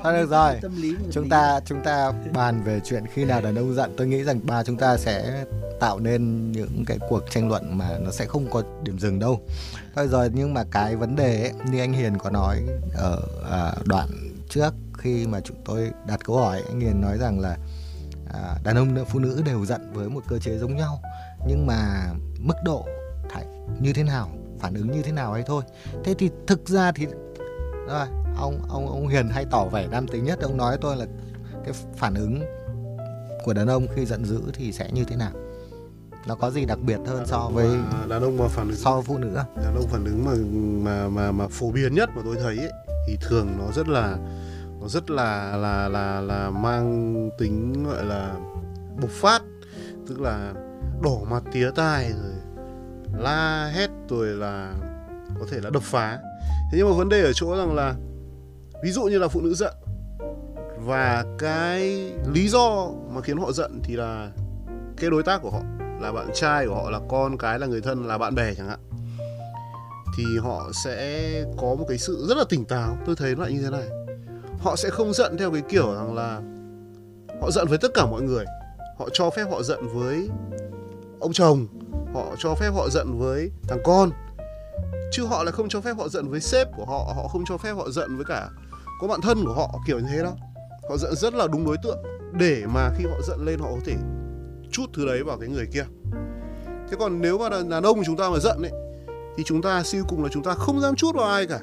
Thôi 0.03 0.13
được 0.13 0.31
rồi. 0.31 0.55
tâm 0.63 0.83
lý 0.83 0.93
một 0.93 1.07
chúng 1.11 1.29
ta 1.29 1.61
chúng 1.67 1.81
ta 1.85 2.13
bàn 2.33 2.63
về 2.63 2.81
chuyện 2.85 3.05
khi 3.15 3.25
nào 3.25 3.41
đàn 3.41 3.55
ông 3.55 3.75
giận. 3.75 3.95
Tôi 3.97 4.07
nghĩ 4.07 4.25
rằng 4.25 4.41
ba 4.43 4.65
chúng 4.65 4.77
ta 4.77 4.97
sẽ 4.97 5.45
tạo 5.81 6.01
nên 6.01 6.53
những 6.53 6.85
cái 6.87 6.99
cuộc 7.09 7.31
tranh 7.31 7.49
luận 7.49 7.79
mà 7.79 7.99
nó 8.01 8.11
sẽ 8.11 8.27
không 8.27 8.51
có 8.51 8.63
điểm 8.83 8.99
dừng 8.99 9.19
đâu. 9.19 9.41
Thôi 9.95 10.09
rồi 10.09 10.31
nhưng 10.35 10.55
mà 10.55 10.65
cái 10.71 10.97
vấn 10.97 11.17
đề 11.17 11.41
ấy, 11.41 11.53
như 11.71 11.81
anh 11.81 11.93
Hiền 11.93 12.19
có 12.19 12.31
nói 12.31 12.63
ở 12.95 13.23
à, 13.51 13.73
đoạn 13.85 14.09
trước 14.49 14.71
khi 14.99 15.27
mà 15.27 15.41
chúng 15.41 15.57
tôi 15.65 15.91
đặt 16.07 16.21
câu 16.25 16.37
hỏi 16.37 16.63
anh 16.69 16.81
Hiền 16.81 17.01
nói 17.01 17.19
rằng 17.19 17.41
là 17.41 17.57
à, 18.43 18.59
đàn 18.65 18.77
ông 18.77 19.05
phụ 19.09 19.19
nữ 19.19 19.43
đều 19.45 19.65
giận 19.67 19.93
với 19.93 20.09
một 20.09 20.23
cơ 20.29 20.39
chế 20.39 20.59
giống 20.59 20.77
nhau 20.77 21.01
nhưng 21.47 21.67
mà 21.67 22.11
mức 22.39 22.57
độ 22.65 22.87
thay 23.31 23.47
như 23.81 23.93
thế 23.93 24.03
nào 24.03 24.29
phản 24.59 24.75
ứng 24.75 24.91
như 24.91 25.03
thế 25.03 25.13
nào 25.13 25.33
ấy 25.33 25.43
thôi. 25.47 25.63
Thế 26.05 26.15
thì 26.19 26.31
thực 26.47 26.69
ra 26.69 26.93
thì 26.93 27.07
rồi 27.89 28.07
ông 28.37 28.63
ông 28.69 28.89
ông 28.89 29.09
Hiền 29.09 29.29
hay 29.29 29.45
tỏ 29.51 29.65
vẻ 29.65 29.87
nam 29.87 30.09
tính 30.09 30.25
nhất 30.25 30.39
ông 30.41 30.57
nói 30.57 30.79
tôi 30.81 30.97
là 30.97 31.07
cái 31.65 31.75
phản 31.97 32.15
ứng 32.15 32.43
của 33.45 33.53
đàn 33.53 33.67
ông 33.67 33.87
khi 33.95 34.07
giận 34.07 34.25
dữ 34.25 34.43
thì 34.53 34.73
sẽ 34.73 34.91
như 34.93 35.05
thế 35.05 35.17
nào? 35.17 35.33
Nó 36.27 36.35
có 36.35 36.51
gì 36.51 36.65
đặc 36.65 36.79
biệt 36.87 36.99
hơn 37.07 37.27
so 37.27 37.51
với 37.55 37.67
Mà 37.67 38.07
đàn 38.09 38.23
ông 38.23 38.37
mà 38.37 38.49
phản 38.49 38.69
ứng 38.69 38.77
so 38.77 38.95
với 38.95 39.03
phụ 39.03 39.19
nữ 39.19 39.35
đàn 39.35 39.75
ông 39.77 39.89
phản 39.89 40.05
ứng 40.05 40.25
mà 40.25 40.33
mà 40.85 41.09
mà 41.09 41.33
mà 41.33 41.49
phổ 41.49 41.71
biến 41.71 41.95
nhất 41.95 42.11
mà 42.17 42.23
tôi 42.25 42.37
thấy 42.43 42.59
ấy, 42.59 42.73
thì 43.07 43.19
thường 43.29 43.59
nó 43.59 43.73
rất 43.73 43.89
là 43.89 44.17
nó 44.85 44.89
rất 44.89 45.11
là 45.11 45.57
là 45.57 45.89
là 45.89 46.21
là 46.21 46.51
mang 46.51 47.31
tính, 47.39 47.85
gọi 47.85 48.05
là, 48.05 48.35
bộc 49.01 49.11
phát. 49.11 49.43
Tức 50.09 50.21
là 50.21 50.53
đổ 51.03 51.25
mặt 51.31 51.43
tía 51.53 51.71
tai 51.75 52.13
rồi 52.13 52.33
la 53.19 53.71
hét 53.75 53.91
rồi 54.09 54.27
là 54.27 54.75
có 55.41 55.47
thể 55.51 55.61
là 55.61 55.71
đập 55.71 55.83
phá. 55.83 56.19
Thế 56.73 56.79
nhưng 56.79 56.91
mà 56.91 56.97
vấn 56.97 57.09
đề 57.09 57.23
ở 57.23 57.33
chỗ 57.33 57.57
rằng 57.57 57.75
là, 57.75 57.95
ví 58.83 58.91
dụ 58.91 59.03
như 59.03 59.19
là 59.19 59.29
phụ 59.29 59.41
nữ 59.41 59.55
giận 59.55 59.75
và 60.79 61.25
cái 61.39 62.13
lý 62.33 62.49
do 62.49 62.89
mà 63.11 63.21
khiến 63.21 63.39
họ 63.39 63.53
giận 63.53 63.81
thì 63.85 63.97
là 63.97 64.31
cái 64.97 65.11
đối 65.11 65.23
tác 65.23 65.43
của 65.43 65.51
họ, 65.51 65.61
là 66.01 66.13
bạn 66.13 66.31
trai 66.35 66.67
của 66.67 66.75
họ, 66.75 66.91
là 66.91 67.01
con 67.09 67.39
cái, 67.39 67.59
là 67.59 67.67
người 67.67 67.81
thân, 67.81 68.07
là 68.07 68.19
bạn 68.19 68.35
bè 68.35 68.55
chẳng 68.55 68.69
hạn. 68.69 68.81
Thì 70.17 70.25
họ 70.43 70.71
sẽ 70.85 71.31
có 71.57 71.75
một 71.75 71.85
cái 71.89 71.99
sự 71.99 72.27
rất 72.29 72.37
là 72.37 72.45
tỉnh 72.49 72.65
táo. 72.65 72.97
Tôi 73.07 73.17
thấy 73.17 73.35
nó 73.35 73.43
lại 73.43 73.53
như 73.53 73.63
thế 73.63 73.71
này 73.71 74.04
họ 74.65 74.77
sẽ 74.77 74.91
không 74.91 75.13
giận 75.13 75.37
theo 75.39 75.51
cái 75.51 75.63
kiểu 75.69 75.95
rằng 75.95 76.15
là 76.15 76.41
họ 77.41 77.51
giận 77.51 77.67
với 77.69 77.79
tất 77.79 77.95
cả 77.95 78.07
mọi 78.07 78.23
người. 78.23 78.45
Họ 78.99 79.09
cho 79.13 79.31
phép 79.31 79.45
họ 79.51 79.63
giận 79.63 79.87
với 79.95 80.29
ông 81.21 81.33
chồng 81.33 81.67
họ 82.15 82.25
cho 82.39 82.55
phép 82.55 82.71
họ 82.75 82.89
giận 82.89 83.19
với 83.19 83.51
thằng 83.69 83.79
con. 83.85 84.11
Chứ 85.13 85.25
họ 85.25 85.43
lại 85.43 85.53
không 85.53 85.69
cho 85.69 85.81
phép 85.81 85.97
họ 85.99 86.09
giận 86.09 86.29
với 86.29 86.41
sếp 86.41 86.69
của 86.77 86.85
họ 86.85 87.13
họ 87.17 87.29
không 87.29 87.45
cho 87.49 87.57
phép 87.57 87.73
họ 87.73 87.91
giận 87.91 88.17
với 88.17 88.25
cả 88.25 88.49
có 89.01 89.09
bạn 89.09 89.21
thân 89.21 89.45
của 89.45 89.53
họ 89.53 89.81
kiểu 89.87 89.99
như 89.99 90.09
thế 90.13 90.23
đó. 90.23 90.33
Họ 90.89 90.97
giận 90.97 91.15
rất 91.15 91.35
là 91.35 91.47
đúng 91.47 91.67
đối 91.67 91.77
tượng. 91.83 91.99
Để 92.33 92.63
mà 92.75 92.91
khi 92.99 93.05
họ 93.05 93.17
giận 93.23 93.45
lên 93.45 93.59
họ 93.59 93.69
có 93.71 93.81
thể 93.85 93.97
chút 94.71 94.87
thứ 94.95 95.07
đấy 95.07 95.23
vào 95.23 95.39
cái 95.39 95.49
người 95.49 95.67
kia. 95.73 95.85
Thế 96.91 96.97
còn 96.99 97.21
nếu 97.21 97.39
mà 97.39 97.49
đàn, 97.49 97.69
đàn 97.69 97.83
ông 97.83 98.03
chúng 98.07 98.17
ta 98.17 98.31
mà 98.31 98.39
giận 98.39 98.63
ấy 98.63 98.73
thì 99.37 99.45
chúng 99.47 99.63
ta 99.63 99.83
siêu 99.83 100.05
cùng 100.09 100.23
là 100.23 100.29
chúng 100.33 100.43
ta 100.43 100.55
không 100.55 100.81
dám 100.81 100.97
chút 100.97 101.15
vào 101.15 101.27
ai 101.27 101.47
cả 101.47 101.61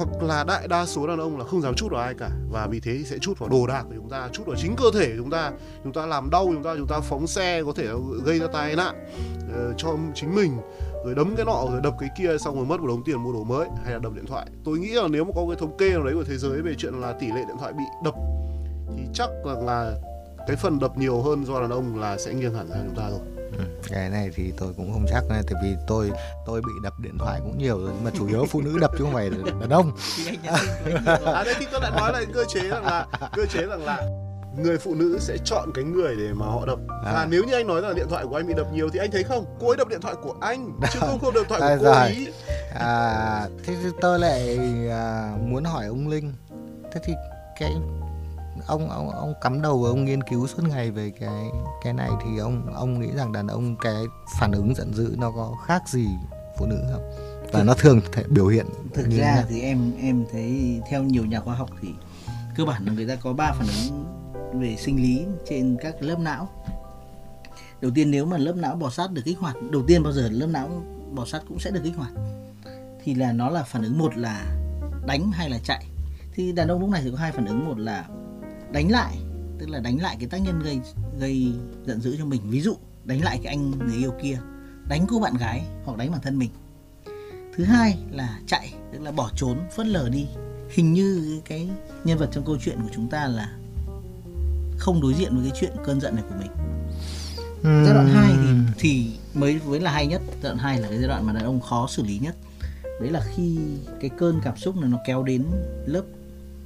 hoặc 0.00 0.22
là 0.22 0.44
đại 0.44 0.68
đa 0.68 0.86
số 0.86 1.06
đàn 1.06 1.18
ông 1.18 1.38
là 1.38 1.44
không 1.44 1.60
dám 1.60 1.74
chút 1.74 1.88
vào 1.90 2.00
ai 2.02 2.14
cả. 2.14 2.30
Và 2.50 2.66
vì 2.66 2.80
thế 2.80 3.02
sẽ 3.06 3.18
chút 3.18 3.38
vào 3.38 3.48
đồ 3.48 3.66
đạc 3.66 3.82
của 3.82 3.94
chúng 3.96 4.08
ta 4.08 4.28
chút 4.32 4.42
vào 4.46 4.56
chính 4.56 4.76
cơ 4.76 4.84
thể 4.94 5.06
của 5.06 5.16
chúng 5.16 5.30
ta. 5.30 5.52
Chúng 5.84 5.92
ta 5.92 6.06
làm 6.06 6.30
đau 6.30 6.44
chúng 6.44 6.62
ta 6.62 6.74
chúng 6.76 6.86
ta 6.86 7.00
phóng 7.00 7.26
xe 7.26 7.62
có 7.62 7.72
thể 7.76 7.88
gây 8.24 8.38
ra 8.38 8.46
tai 8.52 8.76
nạn 8.76 9.06
uh, 9.48 9.74
cho 9.76 9.96
chính 10.14 10.34
mình 10.34 10.56
rồi 11.04 11.14
đấm 11.14 11.34
cái 11.36 11.44
nọ 11.44 11.64
rồi 11.70 11.80
đập 11.82 11.94
cái 12.00 12.08
kia 12.18 12.38
xong 12.38 12.56
rồi 12.56 12.66
mất 12.66 12.80
một 12.80 12.86
đống 12.86 13.04
tiền 13.04 13.22
mua 13.22 13.32
đồ 13.32 13.44
mới 13.44 13.68
hay 13.84 13.92
là 13.92 13.98
đập 13.98 14.12
điện 14.14 14.26
thoại. 14.26 14.46
Tôi 14.64 14.78
nghĩ 14.78 14.90
là 14.90 15.08
nếu 15.08 15.24
mà 15.24 15.30
có 15.34 15.44
cái 15.48 15.56
thống 15.60 15.76
kê 15.76 15.90
nào 15.90 16.02
đấy 16.02 16.14
của 16.14 16.24
thế 16.24 16.36
giới 16.36 16.62
về 16.62 16.74
chuyện 16.78 16.94
là 16.94 17.12
tỷ 17.12 17.26
lệ 17.26 17.44
điện 17.48 17.56
thoại 17.60 17.72
bị 17.72 17.84
đập 18.04 18.14
thì 18.96 19.02
chắc 19.14 19.30
rằng 19.46 19.66
là 19.66 19.94
cái 20.46 20.56
phần 20.56 20.78
đập 20.78 20.98
nhiều 20.98 21.20
hơn 21.20 21.44
do 21.44 21.60
đàn 21.60 21.70
ông 21.70 22.00
là 22.00 22.18
sẽ 22.18 22.34
nghiêng 22.34 22.54
hẳn 22.54 22.68
ra 22.68 22.76
chúng 22.86 22.96
ta 22.96 23.10
rồi 23.10 23.39
cái 23.88 24.08
này 24.10 24.30
thì 24.34 24.52
tôi 24.58 24.72
cũng 24.76 24.92
không 24.92 25.06
chắc 25.10 25.24
tại 25.28 25.42
vì 25.62 25.76
tôi 25.86 26.10
tôi 26.46 26.60
bị 26.60 26.72
đập 26.82 26.92
điện 27.02 27.18
thoại 27.18 27.40
cũng 27.44 27.58
nhiều 27.58 27.78
rồi 27.78 27.90
nhưng 27.94 28.04
mà 28.04 28.10
chủ 28.18 28.28
yếu 28.28 28.46
phụ 28.50 28.60
nữ 28.60 28.78
đập 28.80 28.90
chứ 28.98 29.04
không 29.04 29.12
phải 29.14 29.30
là 29.30 29.52
đàn 29.60 29.70
ông. 29.70 29.92
À 31.34 31.42
đây 31.44 31.54
thì 31.58 31.66
tôi 31.72 31.80
lại 31.80 31.90
nói 31.96 32.12
lại 32.12 32.26
cơ 32.34 32.44
chế 32.54 32.68
rằng 32.68 32.84
là 32.84 33.06
cơ 33.36 33.46
chế 33.46 33.66
rằng 33.66 33.84
là 33.84 34.02
người 34.58 34.78
phụ 34.78 34.94
nữ 34.94 35.18
sẽ 35.20 35.36
chọn 35.44 35.70
cái 35.74 35.84
người 35.84 36.16
để 36.16 36.32
mà 36.34 36.46
họ 36.46 36.66
đập. 36.66 36.78
À. 37.04 37.12
và 37.12 37.26
nếu 37.30 37.44
như 37.44 37.52
anh 37.54 37.66
nói 37.66 37.80
rằng 37.80 37.94
điện 37.94 38.06
thoại 38.10 38.24
của 38.30 38.36
anh 38.36 38.46
bị 38.46 38.54
đập 38.56 38.66
nhiều 38.72 38.88
thì 38.92 38.98
anh 38.98 39.10
thấy 39.10 39.22
không? 39.22 39.44
Cô 39.60 39.68
ấy 39.68 39.76
đập 39.76 39.88
điện 39.88 40.00
thoại 40.00 40.14
của 40.22 40.34
anh 40.40 40.70
chứ 40.92 40.98
không 41.02 41.18
không 41.20 41.34
điện 41.34 41.44
thoại 41.48 41.60
À, 41.60 41.68
của 41.76 41.78
cô 41.78 41.84
rồi. 41.84 41.94
ấy 41.96 42.32
à, 42.74 43.48
thế 43.66 43.74
thì 43.82 43.88
tôi 44.00 44.18
lại 44.18 44.58
à, 44.90 45.32
muốn 45.46 45.64
hỏi 45.64 45.86
ông 45.86 46.08
Linh. 46.08 46.32
Thế 46.92 47.00
thì 47.04 47.12
cái 47.60 47.72
ông 48.66 48.90
ông 48.90 49.10
ông 49.10 49.34
cắm 49.40 49.62
đầu 49.62 49.84
ông 49.84 50.04
nghiên 50.04 50.22
cứu 50.22 50.46
suốt 50.46 50.62
ngày 50.68 50.90
về 50.90 51.12
cái 51.20 51.50
cái 51.84 51.92
này 51.92 52.10
thì 52.22 52.38
ông 52.38 52.74
ông 52.74 53.00
nghĩ 53.00 53.08
rằng 53.16 53.32
đàn 53.32 53.46
ông 53.46 53.76
cái 53.76 54.04
phản 54.40 54.52
ứng 54.52 54.74
giận 54.74 54.94
dữ 54.94 55.14
nó 55.18 55.30
có 55.30 55.56
khác 55.66 55.88
gì 55.88 56.06
phụ 56.58 56.66
nữ 56.66 56.78
không? 56.92 57.02
Và 57.52 57.62
nó 57.62 57.74
thường 57.74 58.00
thể 58.12 58.24
biểu 58.28 58.46
hiện 58.46 58.66
thực 58.94 59.10
ra 59.10 59.34
nào? 59.34 59.44
thì 59.48 59.60
em 59.60 59.92
em 60.02 60.24
thấy 60.32 60.80
theo 60.90 61.02
nhiều 61.02 61.24
nhà 61.26 61.40
khoa 61.40 61.54
học 61.54 61.70
thì 61.82 61.88
cơ 62.56 62.64
bản 62.64 62.84
là 62.84 62.92
người 62.92 63.08
ta 63.08 63.16
có 63.16 63.32
ba 63.32 63.52
phản 63.52 63.66
ứng 63.84 64.04
về 64.60 64.76
sinh 64.76 65.02
lý 65.02 65.26
trên 65.48 65.76
các 65.82 66.02
lớp 66.02 66.18
não. 66.18 66.48
Đầu 67.80 67.90
tiên 67.94 68.10
nếu 68.10 68.26
mà 68.26 68.38
lớp 68.38 68.56
não 68.56 68.76
bò 68.76 68.90
sát 68.90 69.10
được 69.12 69.22
kích 69.24 69.38
hoạt 69.38 69.56
đầu 69.70 69.82
tiên 69.86 70.02
bao 70.02 70.12
giờ 70.12 70.28
lớp 70.30 70.46
não 70.46 70.68
bò 71.12 71.24
sát 71.24 71.42
cũng 71.48 71.58
sẽ 71.58 71.70
được 71.70 71.80
kích 71.84 71.96
hoạt. 71.96 72.12
Thì 73.04 73.14
là 73.14 73.32
nó 73.32 73.50
là 73.50 73.62
phản 73.62 73.82
ứng 73.82 73.98
một 73.98 74.16
là 74.16 74.44
đánh 75.06 75.30
hay 75.32 75.50
là 75.50 75.58
chạy. 75.64 75.86
Thì 76.34 76.52
đàn 76.52 76.68
ông 76.68 76.80
lúc 76.80 76.90
này 76.90 77.00
thì 77.04 77.10
có 77.10 77.16
hai 77.16 77.32
phản 77.32 77.46
ứng 77.46 77.68
một 77.68 77.78
là 77.78 78.04
đánh 78.72 78.90
lại 78.90 79.18
tức 79.58 79.70
là 79.70 79.80
đánh 79.80 80.02
lại 80.02 80.16
cái 80.20 80.28
tác 80.28 80.38
nhân 80.38 80.60
gây 80.62 80.80
gây 81.18 81.52
giận 81.86 82.00
dữ 82.00 82.16
cho 82.18 82.24
mình. 82.24 82.40
Ví 82.50 82.60
dụ 82.60 82.76
đánh 83.04 83.24
lại 83.24 83.40
cái 83.42 83.54
anh 83.54 83.70
người 83.70 83.96
yêu 83.96 84.12
kia 84.22 84.38
đánh 84.88 85.06
cô 85.08 85.20
bạn 85.20 85.36
gái 85.36 85.62
hoặc 85.84 85.98
đánh 85.98 86.10
bản 86.10 86.20
thân 86.20 86.38
mình. 86.38 86.50
Thứ 87.56 87.64
hai 87.64 87.98
là 88.10 88.40
chạy 88.46 88.72
tức 88.92 89.02
là 89.02 89.12
bỏ 89.12 89.30
trốn 89.36 89.58
phớt 89.76 89.86
lờ 89.86 90.08
đi. 90.08 90.26
Hình 90.70 90.92
như 90.92 91.40
cái 91.44 91.68
nhân 92.04 92.18
vật 92.18 92.28
trong 92.32 92.44
câu 92.44 92.56
chuyện 92.64 92.78
của 92.82 92.88
chúng 92.94 93.08
ta 93.08 93.26
là 93.26 93.56
không 94.78 95.00
đối 95.00 95.14
diện 95.14 95.36
với 95.36 95.50
cái 95.50 95.60
chuyện 95.60 95.72
cơn 95.84 96.00
giận 96.00 96.14
này 96.14 96.24
của 96.28 96.34
mình. 96.38 96.50
Giai 97.62 97.94
đoạn 97.94 98.08
2 98.08 98.32
thì 98.32 98.54
thì 98.78 99.12
mới 99.34 99.60
mới 99.66 99.80
là 99.80 99.92
hay 99.92 100.06
nhất. 100.06 100.22
Giai 100.42 100.42
đoạn 100.42 100.58
2 100.58 100.80
là 100.80 100.88
cái 100.88 100.98
giai 100.98 101.08
đoạn 101.08 101.26
mà 101.26 101.32
đàn 101.32 101.44
ông 101.44 101.60
khó 101.60 101.86
xử 101.88 102.02
lý 102.02 102.18
nhất. 102.18 102.36
Đấy 103.00 103.10
là 103.10 103.24
khi 103.34 103.58
cái 104.00 104.10
cơn 104.18 104.40
cảm 104.44 104.56
xúc 104.56 104.76
này 104.76 104.90
nó 104.90 104.98
kéo 105.06 105.22
đến 105.22 105.44
lớp 105.86 106.02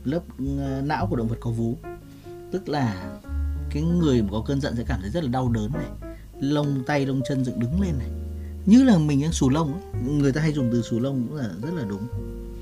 lớp 0.05 0.21
ờ, 0.59 0.83
não 0.85 1.07
của 1.07 1.17
động 1.17 1.29
vật 1.29 1.37
có 1.41 1.51
vú 1.51 1.77
tức 2.55 2.69
là 2.69 3.19
cái 3.71 3.83
người 3.83 4.23
mà 4.23 4.29
có 4.33 4.43
cơn 4.47 4.61
giận 4.61 4.77
sẽ 4.77 4.85
cảm 4.89 5.01
thấy 5.01 5.11
rất 5.11 5.25
là 5.25 5.31
đau 5.31 5.49
đớn 5.49 5.73
này 5.73 6.11
lông 6.41 6.85
tay 6.87 7.07
lông 7.07 7.21
chân 7.29 7.45
dựng 7.45 7.61
đứng 7.61 7.81
lên 7.81 7.99
này. 7.99 8.09
Như 8.67 8.85
là 8.85 8.99
mình 8.99 9.23
đang 9.23 9.33
xù 9.33 9.51
lông 9.51 9.73
ấy. 9.73 10.03
người 10.03 10.33
ta 10.33 10.41
hay 10.41 10.53
dùng 10.53 10.69
từ 10.73 10.83
xù 10.83 11.01
lông 11.01 11.27
cũng 11.29 11.37
là 11.37 11.49
rất 11.63 11.75
là 11.75 11.85
đúng. 11.89 12.07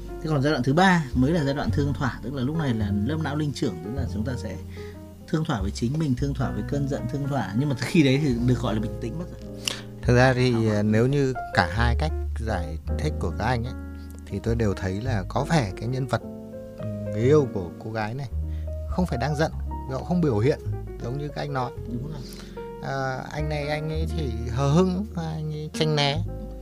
Thế 0.09 0.29
còn 0.29 0.43
giai 0.43 0.53
đoạn 0.53 0.63
thứ 0.63 0.73
ba 0.73 1.05
mới 1.15 1.33
là 1.33 1.45
giai 1.45 1.55
đoạn 1.55 1.71
thương 1.71 1.95
thỏa 1.95 2.21
tức 2.23 2.35
là 2.35 2.43
lúc 2.43 2.57
này 2.57 2.75
là 2.75 2.93
lớp 3.07 3.17
não 3.23 3.37
linh 3.37 3.53
trưởng 3.53 3.75
tức 3.85 3.91
là 3.95 4.07
chúng 4.15 4.25
ta 4.25 4.33
sẽ 4.37 4.57
thương 5.29 5.45
thỏa 5.45 5.63
với 5.63 5.71
chính 5.71 5.99
mình 5.99 6.15
thương 6.15 6.35
thỏa 6.35 6.51
với 6.51 6.63
cơn 6.69 6.89
giận 6.89 7.03
thương 7.13 7.29
thỏa. 7.29 7.55
Nhưng 7.59 7.69
mà 7.69 7.75
khi 7.79 8.03
đấy 8.03 8.21
thì 8.23 8.35
được 8.47 8.61
gọi 8.61 8.75
là 8.75 8.81
bình 8.81 8.99
tĩnh 9.01 9.19
mất 9.19 9.25
rồi. 9.31 9.51
Thực 10.03 10.17
ra 10.17 10.35
thì 10.35 10.69
à, 10.71 10.83
nếu 10.83 11.07
như 11.07 11.35
cả 11.55 11.69
hai 11.73 11.97
cách 11.99 12.13
giải 12.41 12.79
thích 12.99 13.13
của 13.21 13.33
các 13.39 13.45
anh 13.45 13.65
ấy 13.65 13.75
thì 14.27 14.41
tôi 14.43 14.55
đều 14.55 14.75
thấy 14.75 15.01
là 15.01 15.25
có 15.29 15.45
vẻ 15.45 15.73
cái 15.77 15.89
nhân 15.89 16.07
vật 16.07 16.23
người 17.13 17.23
yêu 17.23 17.49
của 17.55 17.71
cô 17.85 17.93
gái 17.93 18.15
này 18.15 18.29
không 18.93 19.07
phải 19.07 19.19
đang 19.19 19.37
giận, 19.37 19.53
họ 19.93 20.05
không 20.05 20.21
biểu 20.21 20.39
hiện 20.39 20.59
giống 21.03 21.19
như 21.19 21.29
các 21.29 21.43
anh 21.43 21.53
nói. 21.53 21.71
đúng 21.87 22.13
rồi 22.13 22.21
À, 22.83 23.25
anh 23.33 23.49
này 23.49 23.69
anh 23.69 23.91
ấy 23.91 24.07
thì 24.17 24.31
hờ 24.51 24.69
hững, 24.69 25.07
anh 25.17 25.53
ấy 25.53 25.71
tranh 25.73 25.97
né. 25.97 26.19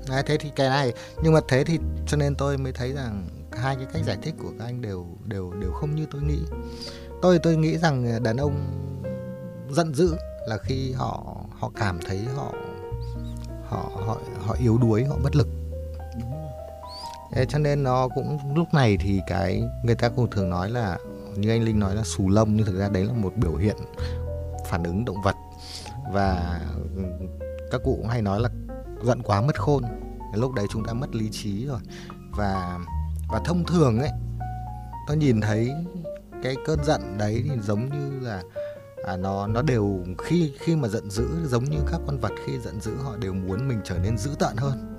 Đấy, 0.08 0.22
thế 0.26 0.36
thì 0.36 0.50
cái 0.56 0.68
này 0.68 0.92
nhưng 1.22 1.32
mà 1.32 1.40
thế 1.48 1.64
thì 1.64 1.78
cho 2.06 2.16
nên 2.16 2.34
tôi 2.34 2.58
mới 2.58 2.72
thấy 2.72 2.92
rằng 2.92 3.28
hai 3.52 3.76
cái 3.76 3.86
cách 3.92 4.02
giải 4.04 4.16
thích 4.22 4.34
của 4.42 4.50
các 4.58 4.64
anh 4.64 4.82
đều 4.82 5.06
đều 5.24 5.52
đều 5.60 5.72
không 5.72 5.94
như 5.94 6.06
tôi 6.10 6.22
nghĩ. 6.22 6.38
Tôi 7.22 7.38
tôi 7.38 7.56
nghĩ 7.56 7.78
rằng 7.78 8.22
đàn 8.22 8.36
ông 8.36 8.54
giận 9.70 9.94
dữ 9.94 10.14
là 10.46 10.58
khi 10.58 10.92
họ 10.92 11.36
họ 11.50 11.70
cảm 11.76 11.98
thấy 12.06 12.18
họ 12.36 12.52
họ 13.68 13.90
họ 14.06 14.18
họ 14.38 14.56
yếu 14.60 14.78
đuối 14.78 15.04
họ 15.04 15.16
bất 15.22 15.36
lực 15.36 15.48
Thế 17.32 17.46
cho 17.48 17.58
nên 17.58 17.82
nó 17.82 18.08
cũng 18.08 18.38
lúc 18.54 18.74
này 18.74 18.96
thì 19.00 19.20
cái 19.26 19.62
người 19.84 19.94
ta 19.94 20.08
cũng 20.08 20.30
thường 20.30 20.50
nói 20.50 20.70
là 20.70 20.98
như 21.36 21.50
anh 21.50 21.62
Linh 21.62 21.78
nói 21.78 21.94
là 21.94 22.02
xù 22.04 22.28
lông 22.28 22.56
nhưng 22.56 22.66
thực 22.66 22.78
ra 22.78 22.88
đấy 22.88 23.04
là 23.04 23.12
một 23.12 23.32
biểu 23.36 23.56
hiện 23.56 23.76
phản 24.68 24.82
ứng 24.82 25.04
động 25.04 25.22
vật. 25.24 25.36
Và 26.12 26.60
ừ, 26.96 27.02
các 27.70 27.80
cụ 27.84 27.96
cũng 27.96 28.08
hay 28.08 28.22
nói 28.22 28.40
là 28.40 28.48
giận 29.04 29.22
quá 29.22 29.40
mất 29.40 29.60
khôn. 29.60 29.82
Lúc 30.34 30.52
đấy 30.52 30.66
chúng 30.70 30.84
ta 30.84 30.92
mất 30.92 31.14
lý 31.14 31.28
trí 31.32 31.66
rồi. 31.66 31.80
Và 32.30 32.78
và 33.28 33.40
thông 33.44 33.64
thường 33.64 33.98
ấy 33.98 34.10
tôi 35.06 35.16
nhìn 35.16 35.40
thấy 35.40 35.72
cái 36.42 36.56
cơn 36.66 36.84
giận 36.84 37.18
đấy 37.18 37.42
thì 37.44 37.60
giống 37.62 37.88
như 37.88 38.20
là 38.20 38.42
à, 39.06 39.16
nó 39.16 39.46
nó 39.46 39.62
đều 39.62 40.04
khi 40.18 40.52
khi 40.58 40.76
mà 40.76 40.88
giận 40.88 41.10
dữ 41.10 41.28
giống 41.46 41.64
như 41.64 41.78
các 41.90 42.00
con 42.06 42.18
vật 42.18 42.32
khi 42.46 42.58
giận 42.58 42.80
dữ 42.80 42.96
họ 42.96 43.16
đều 43.16 43.32
muốn 43.32 43.68
mình 43.68 43.80
trở 43.84 43.98
nên 43.98 44.18
dữ 44.18 44.30
tợn 44.38 44.56
hơn. 44.56 44.96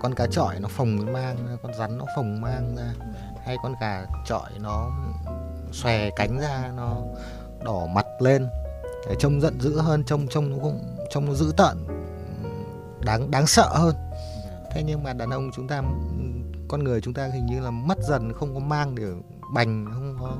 Con 0.00 0.14
cá 0.14 0.26
chọi 0.26 0.60
nó 0.60 0.68
phồng 0.68 1.12
mang 1.12 1.58
con 1.62 1.72
rắn 1.78 1.98
nó 1.98 2.04
phồng 2.16 2.40
mang 2.40 2.76
ra 2.76 2.94
hay 3.50 3.58
con 3.62 3.74
gà 3.80 4.04
chọi 4.24 4.50
nó 4.60 4.90
xòe 5.72 6.10
cánh 6.10 6.38
ra 6.38 6.72
nó 6.76 6.96
đỏ 7.64 7.86
mặt 7.86 8.06
lên. 8.18 8.48
Để 9.08 9.14
trông 9.18 9.40
giận 9.40 9.60
dữ 9.60 9.80
hơn 9.80 10.04
trông 10.04 10.28
trông 10.28 10.50
nó 10.50 10.56
cũng 10.62 10.96
trông 11.10 11.26
nó 11.26 11.34
dữ 11.34 11.52
tợn 11.56 11.86
đáng 13.04 13.30
đáng 13.30 13.46
sợ 13.46 13.68
hơn. 13.72 13.94
Thế 14.70 14.82
nhưng 14.82 15.02
mà 15.02 15.12
đàn 15.12 15.30
ông 15.30 15.50
chúng 15.56 15.68
ta 15.68 15.82
con 16.68 16.84
người 16.84 17.00
chúng 17.00 17.14
ta 17.14 17.26
hình 17.26 17.46
như 17.46 17.60
là 17.60 17.70
mất 17.70 17.98
dần 18.08 18.32
không 18.32 18.54
có 18.54 18.60
mang 18.60 18.94
để 18.94 19.04
bành 19.54 19.86
không 19.94 20.16
có 20.20 20.36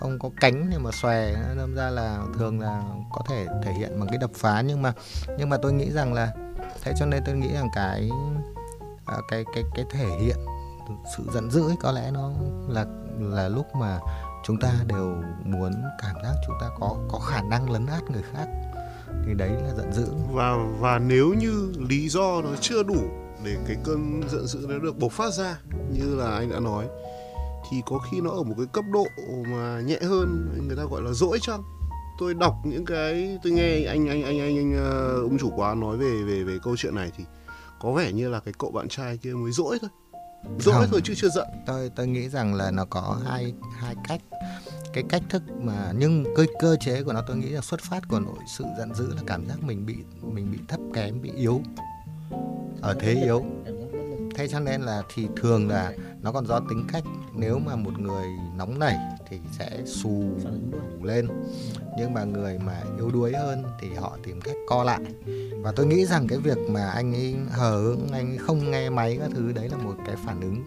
không 0.00 0.18
có 0.18 0.30
cánh 0.40 0.70
để 0.70 0.78
mà 0.78 0.90
xòe. 1.02 1.32
Đâm 1.56 1.74
ra 1.74 1.90
là 1.90 2.18
thường 2.38 2.60
là 2.60 2.82
có 3.12 3.20
thể 3.28 3.46
thể 3.62 3.72
hiện 3.72 4.00
bằng 4.00 4.08
cái 4.08 4.18
đập 4.18 4.30
phá. 4.34 4.60
Nhưng 4.60 4.82
mà 4.82 4.92
nhưng 5.38 5.48
mà 5.48 5.56
tôi 5.56 5.72
nghĩ 5.72 5.90
rằng 5.90 6.12
là 6.12 6.32
thế 6.82 6.92
cho 6.98 7.06
nên 7.06 7.22
tôi 7.26 7.34
nghĩ 7.34 7.52
rằng 7.54 7.68
cái 7.74 8.10
à, 9.06 9.16
cái 9.28 9.44
cái 9.54 9.64
cái 9.74 9.84
thể 9.90 10.06
hiện 10.20 10.36
sự 11.16 11.22
giận 11.34 11.50
dữ 11.50 11.68
ấy 11.68 11.76
có 11.80 11.92
lẽ 11.92 12.10
nó 12.10 12.30
là 12.68 12.86
là 13.18 13.48
lúc 13.48 13.66
mà 13.80 14.00
chúng 14.44 14.56
ta 14.56 14.72
đều 14.86 15.22
muốn 15.44 15.72
cảm 16.02 16.14
giác 16.22 16.34
chúng 16.46 16.56
ta 16.60 16.70
có 16.80 16.96
có 17.08 17.18
khả 17.18 17.42
năng 17.42 17.70
lấn 17.70 17.86
át 17.86 18.10
người 18.10 18.22
khác. 18.32 18.48
Thì 19.26 19.34
đấy 19.34 19.50
là 19.50 19.74
giận 19.74 19.92
dữ. 19.92 20.06
Và 20.32 20.56
và 20.80 20.98
nếu 20.98 21.34
như 21.34 21.72
lý 21.88 22.08
do 22.08 22.42
nó 22.42 22.50
chưa 22.60 22.82
đủ 22.82 23.02
để 23.44 23.56
cái 23.66 23.76
cơn 23.84 24.22
giận 24.28 24.46
dữ 24.46 24.66
nó 24.68 24.78
được 24.78 24.98
bộc 24.98 25.12
phát 25.12 25.32
ra 25.32 25.58
như 25.92 26.14
là 26.14 26.30
anh 26.30 26.50
đã 26.50 26.60
nói 26.60 26.86
thì 27.70 27.82
có 27.86 27.98
khi 27.98 28.20
nó 28.20 28.30
ở 28.30 28.42
một 28.42 28.54
cái 28.56 28.66
cấp 28.72 28.84
độ 28.92 29.06
mà 29.48 29.80
nhẹ 29.80 29.98
hơn 30.02 30.58
người 30.66 30.76
ta 30.76 30.82
gọi 30.90 31.02
là 31.02 31.12
dỗi 31.12 31.38
chăng? 31.42 31.62
Tôi 32.18 32.34
đọc 32.34 32.54
những 32.64 32.84
cái 32.84 33.38
tôi 33.42 33.52
nghe 33.52 33.84
anh 33.84 34.08
anh 34.08 34.22
anh 34.22 34.40
anh, 34.40 34.56
anh 34.56 34.74
ờ, 34.76 35.20
ông 35.22 35.38
chủ 35.38 35.50
quán 35.56 35.80
nói 35.80 35.96
về 35.96 36.22
về 36.26 36.44
về 36.44 36.58
câu 36.62 36.76
chuyện 36.76 36.94
này 36.94 37.10
thì 37.16 37.24
có 37.80 37.92
vẻ 37.92 38.12
như 38.12 38.28
là 38.28 38.40
cái 38.40 38.54
cậu 38.58 38.70
bạn 38.70 38.88
trai 38.88 39.16
kia 39.16 39.32
mới 39.32 39.52
dỗi 39.52 39.78
thôi 39.80 39.90
dỗi 40.58 40.86
thôi 40.90 41.00
chứ 41.04 41.14
chưa 41.16 41.28
giận 41.28 41.48
tôi 41.66 41.90
tôi 41.96 42.06
nghĩ 42.06 42.28
rằng 42.28 42.54
là 42.54 42.70
nó 42.70 42.84
có 42.84 43.20
hai 43.24 43.54
hai 43.80 43.94
cách. 44.08 44.20
Cái 44.92 45.04
cách 45.08 45.22
thức 45.28 45.42
mà 45.60 45.92
nhưng 45.98 46.24
cơ 46.36 46.44
cơ 46.60 46.76
chế 46.80 47.02
của 47.02 47.12
nó 47.12 47.22
tôi 47.26 47.36
nghĩ 47.36 47.48
là 47.48 47.60
xuất 47.60 47.80
phát 47.80 48.08
của 48.08 48.20
nỗi 48.20 48.38
sự 48.56 48.64
giận 48.78 48.94
dữ 48.94 49.06
là 49.16 49.22
cảm 49.26 49.48
giác 49.48 49.62
mình 49.62 49.86
bị 49.86 49.94
mình 50.22 50.52
bị 50.52 50.58
thấp 50.68 50.80
kém 50.94 51.22
bị 51.22 51.30
yếu. 51.36 51.60
Ở 52.80 52.96
thế 53.00 53.14
yếu 53.24 53.44
thế 54.36 54.48
cho 54.48 54.60
nên 54.60 54.80
là 54.80 55.02
thì 55.14 55.28
thường 55.36 55.68
là 55.68 55.92
nó 56.22 56.32
còn 56.32 56.46
do 56.46 56.60
tính 56.60 56.84
cách. 56.92 57.04
Nếu 57.34 57.58
mà 57.58 57.76
một 57.76 57.98
người 57.98 58.26
nóng 58.56 58.78
nảy 58.78 58.96
thì 59.28 59.38
sẽ 59.58 59.70
xù 59.84 60.24
lên. 61.02 61.28
Nhưng 61.98 62.14
mà 62.14 62.24
người 62.24 62.58
mà 62.58 62.82
yếu 62.96 63.10
đuối 63.10 63.32
hơn 63.32 63.64
thì 63.80 63.88
họ 63.94 64.18
tìm 64.24 64.40
cách 64.40 64.54
co 64.68 64.84
lại. 64.84 65.00
Và 65.62 65.72
tôi 65.72 65.86
nghĩ 65.86 66.06
rằng 66.06 66.26
cái 66.26 66.38
việc 66.38 66.58
mà 66.68 66.90
anh 66.90 67.14
ấy 67.14 67.36
hờ 67.50 67.82
hững 67.82 68.08
anh 68.12 68.30
ấy 68.30 68.38
không 68.38 68.70
nghe 68.70 68.90
máy 68.90 69.18
các 69.20 69.30
thứ 69.34 69.52
đấy 69.52 69.68
là 69.68 69.76
một 69.76 69.94
cái 70.06 70.16
phản 70.24 70.40
ứng 70.40 70.64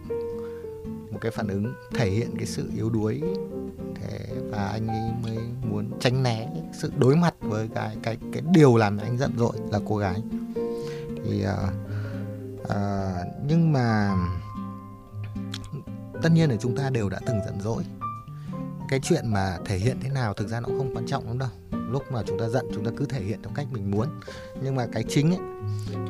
một 1.11 1.17
cái 1.21 1.31
phản 1.31 1.47
ứng 1.47 1.73
thể 1.93 2.09
hiện 2.09 2.29
cái 2.37 2.45
sự 2.45 2.69
yếu 2.75 2.89
đuối. 2.89 3.21
Thế 3.95 4.19
và 4.49 4.65
anh 4.65 4.87
ấy 4.87 5.11
mới 5.23 5.37
muốn 5.69 5.91
tránh 5.99 6.23
né 6.23 6.47
sự 6.81 6.91
đối 6.97 7.15
mặt 7.15 7.35
với 7.39 7.69
cái 7.75 7.97
cái 8.03 8.17
cái 8.33 8.41
điều 8.53 8.77
làm 8.77 8.97
anh 8.97 9.17
giận 9.17 9.31
dỗi 9.37 9.57
là 9.71 9.79
cô 9.87 9.97
gái. 9.97 10.21
Thì 11.25 11.45
uh, 11.45 11.88
à, 12.69 13.13
nhưng 13.47 13.73
mà 13.73 14.15
tất 16.21 16.29
nhiên 16.31 16.49
là 16.49 16.55
chúng 16.59 16.75
ta 16.75 16.89
đều 16.89 17.09
đã 17.09 17.19
từng 17.25 17.39
giận 17.45 17.61
dỗi. 17.61 17.83
Cái 18.89 18.99
chuyện 19.03 19.27
mà 19.27 19.57
thể 19.65 19.77
hiện 19.77 19.97
thế 20.01 20.09
nào 20.09 20.33
thực 20.33 20.47
ra 20.47 20.59
nó 20.59 20.67
không 20.77 20.95
quan 20.95 21.05
trọng 21.05 21.27
lắm 21.27 21.37
đâu. 21.39 21.49
Lúc 21.71 22.11
mà 22.11 22.23
chúng 22.27 22.39
ta 22.39 22.49
giận 22.49 22.65
chúng 22.73 22.85
ta 22.85 22.91
cứ 22.97 23.05
thể 23.05 23.23
hiện 23.23 23.39
theo 23.43 23.51
cách 23.55 23.67
mình 23.71 23.91
muốn. 23.91 24.07
Nhưng 24.63 24.75
mà 24.75 24.85
cái 24.91 25.03
chính 25.09 25.31
ấy 25.31 25.39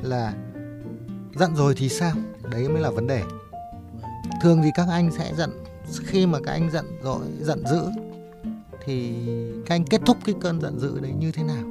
là 0.01 0.33
giận 1.35 1.55
rồi 1.55 1.75
thì 1.77 1.89
sao? 1.89 2.13
Đấy 2.51 2.69
mới 2.69 2.81
là 2.81 2.89
vấn 2.89 3.07
đề. 3.07 3.23
Thường 4.41 4.61
thì 4.63 4.69
các 4.75 4.87
anh 4.89 5.11
sẽ 5.11 5.33
giận 5.35 5.49
khi 6.05 6.25
mà 6.25 6.39
các 6.45 6.51
anh 6.51 6.71
giận 6.71 6.85
rồi 7.03 7.25
giận 7.41 7.63
dữ 7.67 7.81
thì 8.85 9.25
các 9.65 9.75
anh 9.75 9.85
kết 9.85 10.01
thúc 10.05 10.17
cái 10.25 10.35
cơn 10.41 10.61
giận 10.61 10.79
dữ 10.79 10.99
đấy 10.99 11.13
như 11.19 11.31
thế 11.31 11.43
nào? 11.43 11.63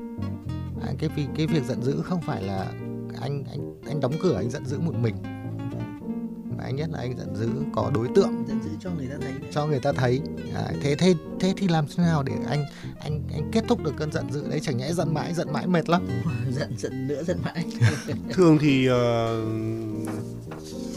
À, 0.83 0.93
cái 0.99 1.11
vì 1.17 1.27
cái 1.37 1.47
việc 1.47 1.65
giận 1.65 1.83
dữ 1.83 2.03
không 2.05 2.21
phải 2.21 2.43
là 2.43 2.67
anh 3.21 3.45
anh 3.51 3.81
anh 3.87 4.01
đóng 4.01 4.13
cửa 4.23 4.37
anh 4.37 4.51
giận 4.51 4.67
dữ 4.67 4.79
một 4.79 4.95
mình. 4.95 5.15
Mà 6.59 6.65
anh 6.65 6.77
nhất 6.77 6.89
là 6.93 6.99
anh 6.99 7.19
giận 7.19 7.37
dữ 7.37 7.49
có 7.75 7.91
đối 7.95 8.09
tượng. 8.15 8.45
Giận 8.49 8.63
dữ 8.63 8.71
cho 8.81 8.91
người 8.91 9.07
ta 9.07 9.17
thấy 9.21 9.33
cho 9.53 9.67
người 9.67 9.81
ta 9.81 9.93
thấy. 9.93 10.21
À, 10.55 10.73
thế 10.83 10.95
thế 10.95 11.15
thế 11.41 11.55
thì 11.57 11.69
làm 11.69 11.87
thế 11.87 12.03
nào 12.03 12.23
để 12.23 12.33
anh 12.49 12.65
anh 13.01 13.23
anh 13.33 13.51
kết 13.53 13.65
thúc 13.69 13.83
được 13.85 13.93
cơn 13.97 14.13
giận 14.13 14.33
dữ 14.33 14.45
đấy? 14.51 14.61
Chẳng 14.63 14.77
nhẽ 14.77 14.93
giận 14.93 15.15
mãi 15.15 15.35
giận 15.35 15.53
mãi 15.53 15.67
mệt 15.67 15.89
lắm. 15.89 16.07
Giận 16.51 16.79
giận 16.79 17.09
nữa 17.09 17.23
giận 17.23 17.39
mãi. 17.45 17.65
Thường 18.33 18.59
thì 18.61 18.87
ờ, 18.87 19.45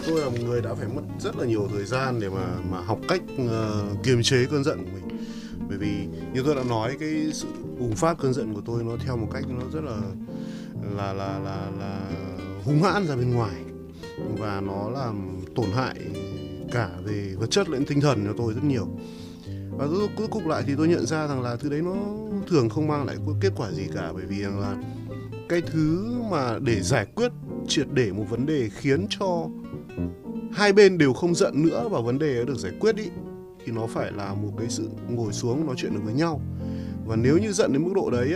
tôi 0.08 0.22
là 0.22 0.30
một 0.30 0.38
người 0.46 0.62
đã 0.62 0.74
phải 0.74 0.88
mất 0.88 1.02
rất 1.20 1.36
là 1.38 1.46
nhiều 1.46 1.68
thời 1.74 1.86
gian 1.86 2.20
để 2.20 2.30
mà 2.30 2.56
mà 2.72 2.82
học 2.82 3.00
cách 3.08 3.22
ờ, 3.50 3.86
kiềm 4.04 4.24
chế 4.24 4.46
cơn 4.52 4.64
giận 4.64 4.84
của 4.84 4.92
mình. 4.94 5.18
Bởi 5.70 5.78
vì 5.78 6.08
như 6.34 6.44
tôi 6.46 6.56
đã 6.56 6.64
nói 6.64 6.98
cái 7.00 7.32
sự 7.34 7.48
bùng 7.80 7.96
phát 7.96 8.18
cơn 8.18 8.34
giận 8.34 8.54
của 8.54 8.62
tôi 8.66 8.84
nó 8.84 8.92
theo 9.06 9.18
một 9.18 9.28
cách 9.34 9.44
nó 9.48 9.66
rất 9.74 9.84
là 9.84 9.98
là 10.98 11.14
là 11.14 11.40
là 11.40 11.72
là 11.80 12.00
hung 12.64 12.84
hãn 12.84 13.08
ra 13.08 13.16
bên 13.16 13.32
ngoài. 13.32 13.56
Và 14.40 14.62
nó 14.62 14.90
làm 14.90 15.42
tổn 15.56 15.70
hại 15.76 15.96
cả 16.72 16.90
về 17.06 17.34
vật 17.40 17.52
chất 17.52 17.70
lẫn 17.70 17.86
tinh 17.86 18.02
thần 18.02 18.26
cho 18.26 18.34
tôi 18.38 18.54
rất 18.54 18.64
nhiều. 18.64 18.88
Và 19.78 19.88
cuối 20.18 20.28
cùng 20.28 20.48
lại 20.48 20.64
thì 20.68 20.74
tôi 20.78 20.88
nhận 20.88 21.06
ra 21.06 21.28
rằng 21.28 21.42
là 21.42 21.56
thứ 21.56 21.70
đấy 21.70 21.82
nó 21.82 21.96
thường 22.48 22.70
không 22.70 22.88
mang 22.88 23.06
lại 23.06 23.18
kết 23.42 23.52
quả 23.56 23.72
gì 23.72 23.84
cả. 23.96 24.12
Bởi 24.14 24.26
vì 24.26 24.42
rằng 24.42 24.60
là 24.60 24.76
cái 25.50 25.62
thứ 25.62 26.14
mà 26.32 26.60
để 26.60 26.82
giải 26.82 27.06
quyết, 27.16 27.32
triệt 27.68 27.88
để 27.94 28.12
một 28.12 28.26
vấn 28.30 28.46
đề 28.46 28.70
khiến 28.70 29.06
cho 29.10 29.48
hai 30.54 30.74
bên 30.74 30.98
đều 30.98 31.14
không 31.14 31.36
giận 31.36 31.66
nữa 31.66 31.88
và 31.92 32.02
vấn 32.02 32.20
đề 32.20 32.46
được 32.46 32.58
giải 32.58 32.72
quyết 32.80 32.96
ý, 32.96 33.10
thì 33.66 33.72
nó 33.72 33.88
phải 33.88 34.12
là 34.12 34.34
một 34.34 34.52
cái 34.60 34.68
sự 34.70 34.90
ngồi 35.10 35.34
xuống 35.34 35.66
nói 35.66 35.76
chuyện 35.78 35.94
được 35.94 36.02
với 36.04 36.14
nhau. 36.14 36.42
Và 37.06 37.16
nếu 37.16 37.38
như 37.38 37.52
giận 37.52 37.74
đến 37.74 37.84
mức 37.84 37.92
độ 37.96 38.10
đấy 38.10 38.34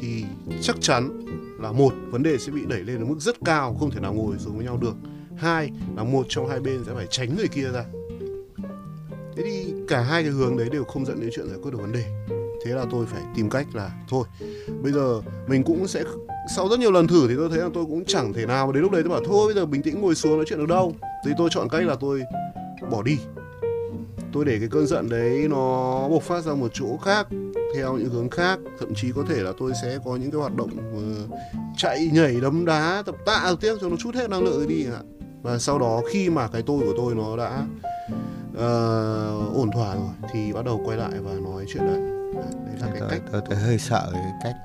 thì 0.00 0.24
chắc 0.60 0.76
chắn 0.80 1.23
là 1.64 1.72
một, 1.72 1.94
vấn 2.10 2.22
đề 2.22 2.38
sẽ 2.38 2.52
bị 2.52 2.60
đẩy 2.68 2.80
lên 2.80 2.98
ở 2.98 3.04
mức 3.04 3.16
rất 3.18 3.36
cao, 3.44 3.76
không 3.80 3.90
thể 3.90 4.00
nào 4.00 4.14
ngồi 4.14 4.38
xuống 4.38 4.56
với 4.56 4.64
nhau 4.64 4.78
được. 4.80 4.94
Hai 5.36 5.70
là 5.96 6.04
một 6.04 6.26
trong 6.28 6.48
hai 6.48 6.60
bên 6.60 6.84
sẽ 6.86 6.92
phải 6.94 7.06
tránh 7.10 7.36
người 7.36 7.48
kia 7.48 7.68
ra. 7.72 7.84
Thế 9.36 9.42
thì 9.44 9.74
cả 9.88 10.00
hai 10.00 10.22
cái 10.22 10.32
hướng 10.32 10.56
đấy 10.56 10.68
đều 10.72 10.84
không 10.84 11.06
dẫn 11.06 11.20
đến 11.20 11.30
chuyện 11.34 11.48
giải 11.48 11.58
quyết 11.62 11.70
được 11.70 11.80
vấn 11.80 11.92
đề. 11.92 12.04
Thế 12.64 12.70
là 12.70 12.84
tôi 12.90 13.06
phải 13.06 13.22
tìm 13.34 13.50
cách 13.50 13.66
là, 13.72 13.90
thôi, 14.08 14.24
bây 14.82 14.92
giờ 14.92 15.20
mình 15.46 15.62
cũng 15.62 15.88
sẽ 15.88 16.04
sau 16.54 16.68
rất 16.68 16.80
nhiều 16.80 16.92
lần 16.92 17.06
thử 17.06 17.28
thì 17.28 17.34
tôi 17.36 17.48
thấy 17.48 17.58
là 17.58 17.68
tôi 17.74 17.84
cũng 17.84 18.04
chẳng 18.04 18.32
thể 18.32 18.46
nào 18.46 18.72
đến 18.72 18.82
lúc 18.82 18.92
đấy 18.92 19.02
tôi 19.02 19.10
bảo, 19.10 19.20
thôi, 19.24 19.46
bây 19.46 19.54
giờ 19.54 19.66
bình 19.66 19.82
tĩnh 19.82 20.00
ngồi 20.00 20.14
xuống 20.14 20.36
nói 20.36 20.44
chuyện 20.48 20.58
được 20.58 20.68
đâu. 20.68 20.94
Thì 21.24 21.30
tôi 21.38 21.48
chọn 21.52 21.68
cách 21.68 21.84
là 21.86 21.94
tôi 22.00 22.22
bỏ 22.90 23.02
đi. 23.02 23.18
Tôi 24.32 24.44
để 24.44 24.58
cái 24.58 24.68
cơn 24.68 24.86
giận 24.86 25.08
đấy 25.08 25.46
nó 25.50 26.08
bộc 26.08 26.22
phát 26.22 26.40
ra 26.40 26.54
một 26.54 26.68
chỗ 26.74 26.96
khác 26.96 27.28
theo 27.74 27.96
những 27.96 28.10
hướng 28.10 28.30
khác. 28.30 28.58
Thậm 28.78 28.94
chí 28.94 29.12
có 29.12 29.22
thể 29.28 29.42
là 29.42 29.52
tôi 29.58 29.72
sẽ 29.82 29.98
có 30.04 30.16
những 30.16 30.30
cái 30.30 30.40
hoạt 30.40 30.54
động 30.54 30.70
uh, 30.96 31.38
chạy 31.76 32.10
nhảy 32.12 32.40
đấm 32.40 32.64
đá 32.64 33.02
tập 33.06 33.14
tạ 33.26 33.54
tiếp 33.60 33.74
cho 33.80 33.88
nó 33.88 33.96
chút 33.96 34.14
hết 34.14 34.30
năng 34.30 34.44
lượng 34.44 34.68
đi 34.68 34.86
ạ. 34.86 35.02
Và 35.42 35.58
sau 35.58 35.78
đó 35.78 36.02
khi 36.12 36.30
mà 36.30 36.48
cái 36.48 36.62
tôi 36.62 36.80
của 36.80 36.94
tôi 36.96 37.14
nó 37.14 37.36
đã 37.36 37.66
uh, 38.50 39.56
ổn 39.56 39.70
thỏa 39.74 39.94
rồi 39.94 40.08
thì 40.32 40.52
bắt 40.52 40.64
đầu 40.64 40.82
quay 40.84 40.98
lại 40.98 41.12
và 41.20 41.32
nói 41.32 41.64
chuyện 41.68 41.84
lại. 41.84 42.00
Đấy 42.34 42.76
là 42.80 42.86
cái 42.86 43.00
tôi, 43.00 43.08
cách. 43.10 43.20
tôi, 43.32 43.42
tôi 43.48 43.58
hơi 43.58 43.78
sợ 43.78 44.10
cái 44.12 44.32
cách 44.44 44.56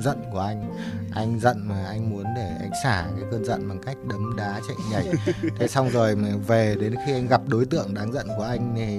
giận 0.00 0.18
của 0.32 0.38
anh. 0.38 0.72
Anh 1.12 1.40
giận 1.40 1.68
mà 1.68 1.84
anh 1.86 2.10
muốn 2.10 2.24
để 2.36 2.56
anh 2.60 2.70
xả 2.82 3.06
cái 3.16 3.24
cơn 3.30 3.44
giận 3.44 3.68
bằng 3.68 3.78
cách 3.86 3.96
đấm 4.08 4.36
đá 4.36 4.60
chạy 4.68 4.76
nhảy. 4.90 5.34
Thế 5.58 5.68
xong 5.68 5.88
rồi 5.88 6.16
mà 6.16 6.28
về 6.46 6.76
đến 6.80 6.94
khi 7.06 7.12
anh 7.12 7.26
gặp 7.26 7.40
đối 7.46 7.64
tượng 7.64 7.94
đáng 7.94 8.12
giận 8.12 8.26
của 8.36 8.42
anh 8.42 8.74
thì 8.76 8.98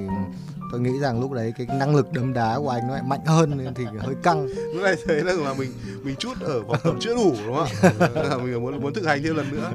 tôi 0.72 0.82
nghĩ 0.82 1.00
rằng 1.00 1.20
lúc 1.20 1.32
đấy 1.32 1.54
cái 1.58 1.68
năng 1.68 1.96
lực 1.96 2.12
đấm 2.12 2.34
đá 2.34 2.58
của 2.60 2.70
anh 2.70 2.88
nó 2.88 2.94
lại 2.94 3.04
mạnh 3.06 3.26
hơn 3.26 3.58
nên 3.58 3.74
thì 3.74 3.86
hơi 4.00 4.16
căng. 4.24 4.48
Lúc 4.74 4.84
này 4.84 4.96
thấy 5.06 5.24
rằng 5.24 5.44
là 5.44 5.54
mình 5.54 5.72
mình 6.04 6.16
chút 6.16 6.34
ở 6.42 6.62
vòng 6.62 6.78
tập 6.84 6.94
chưa 7.00 7.16
đủ 7.16 7.36
đúng 7.46 7.56
không 7.56 7.68
ạ? 7.82 7.92
Là 8.30 8.38
mình 8.38 8.62
muốn 8.62 8.82
muốn 8.82 8.94
thực 8.94 9.06
hành 9.06 9.24
thêm 9.24 9.36
lần 9.36 9.52
nữa. 9.52 9.72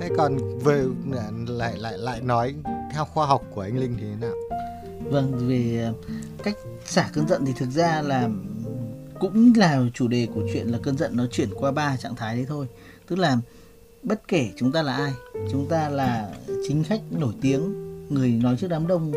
Thế 0.00 0.08
còn 0.16 0.58
về 0.58 0.84
lại 1.48 1.76
lại 1.76 1.98
lại 1.98 2.20
nói 2.20 2.54
theo 2.94 3.04
khoa 3.04 3.26
học 3.26 3.42
của 3.54 3.60
anh 3.60 3.78
linh 3.78 3.96
thì 4.00 4.02
thế 4.02 4.16
nào? 4.26 4.34
Vâng, 5.04 5.48
về 5.48 5.92
cách 6.42 6.56
xả 6.84 7.10
cơn 7.12 7.28
giận 7.28 7.44
thì 7.46 7.52
thực 7.58 7.70
ra 7.70 8.02
là 8.02 8.28
cũng 9.20 9.52
là 9.56 9.82
chủ 9.94 10.08
đề 10.08 10.28
của 10.34 10.42
chuyện 10.52 10.66
là 10.66 10.78
cơn 10.82 10.98
giận 10.98 11.16
nó 11.16 11.26
chuyển 11.26 11.48
qua 11.54 11.70
ba 11.70 11.96
trạng 11.96 12.16
thái 12.16 12.36
đấy 12.36 12.46
thôi. 12.48 12.66
Tức 13.06 13.18
là 13.18 13.36
bất 14.02 14.28
kể 14.28 14.50
chúng 14.56 14.72
ta 14.72 14.82
là 14.82 14.96
ai, 14.96 15.12
chúng 15.50 15.68
ta 15.68 15.88
là 15.88 16.30
chính 16.68 16.84
khách 16.84 17.00
nổi 17.10 17.32
tiếng, 17.40 17.74
người 18.08 18.30
nói 18.30 18.56
trước 18.60 18.68
đám 18.70 18.86
đông 18.86 19.12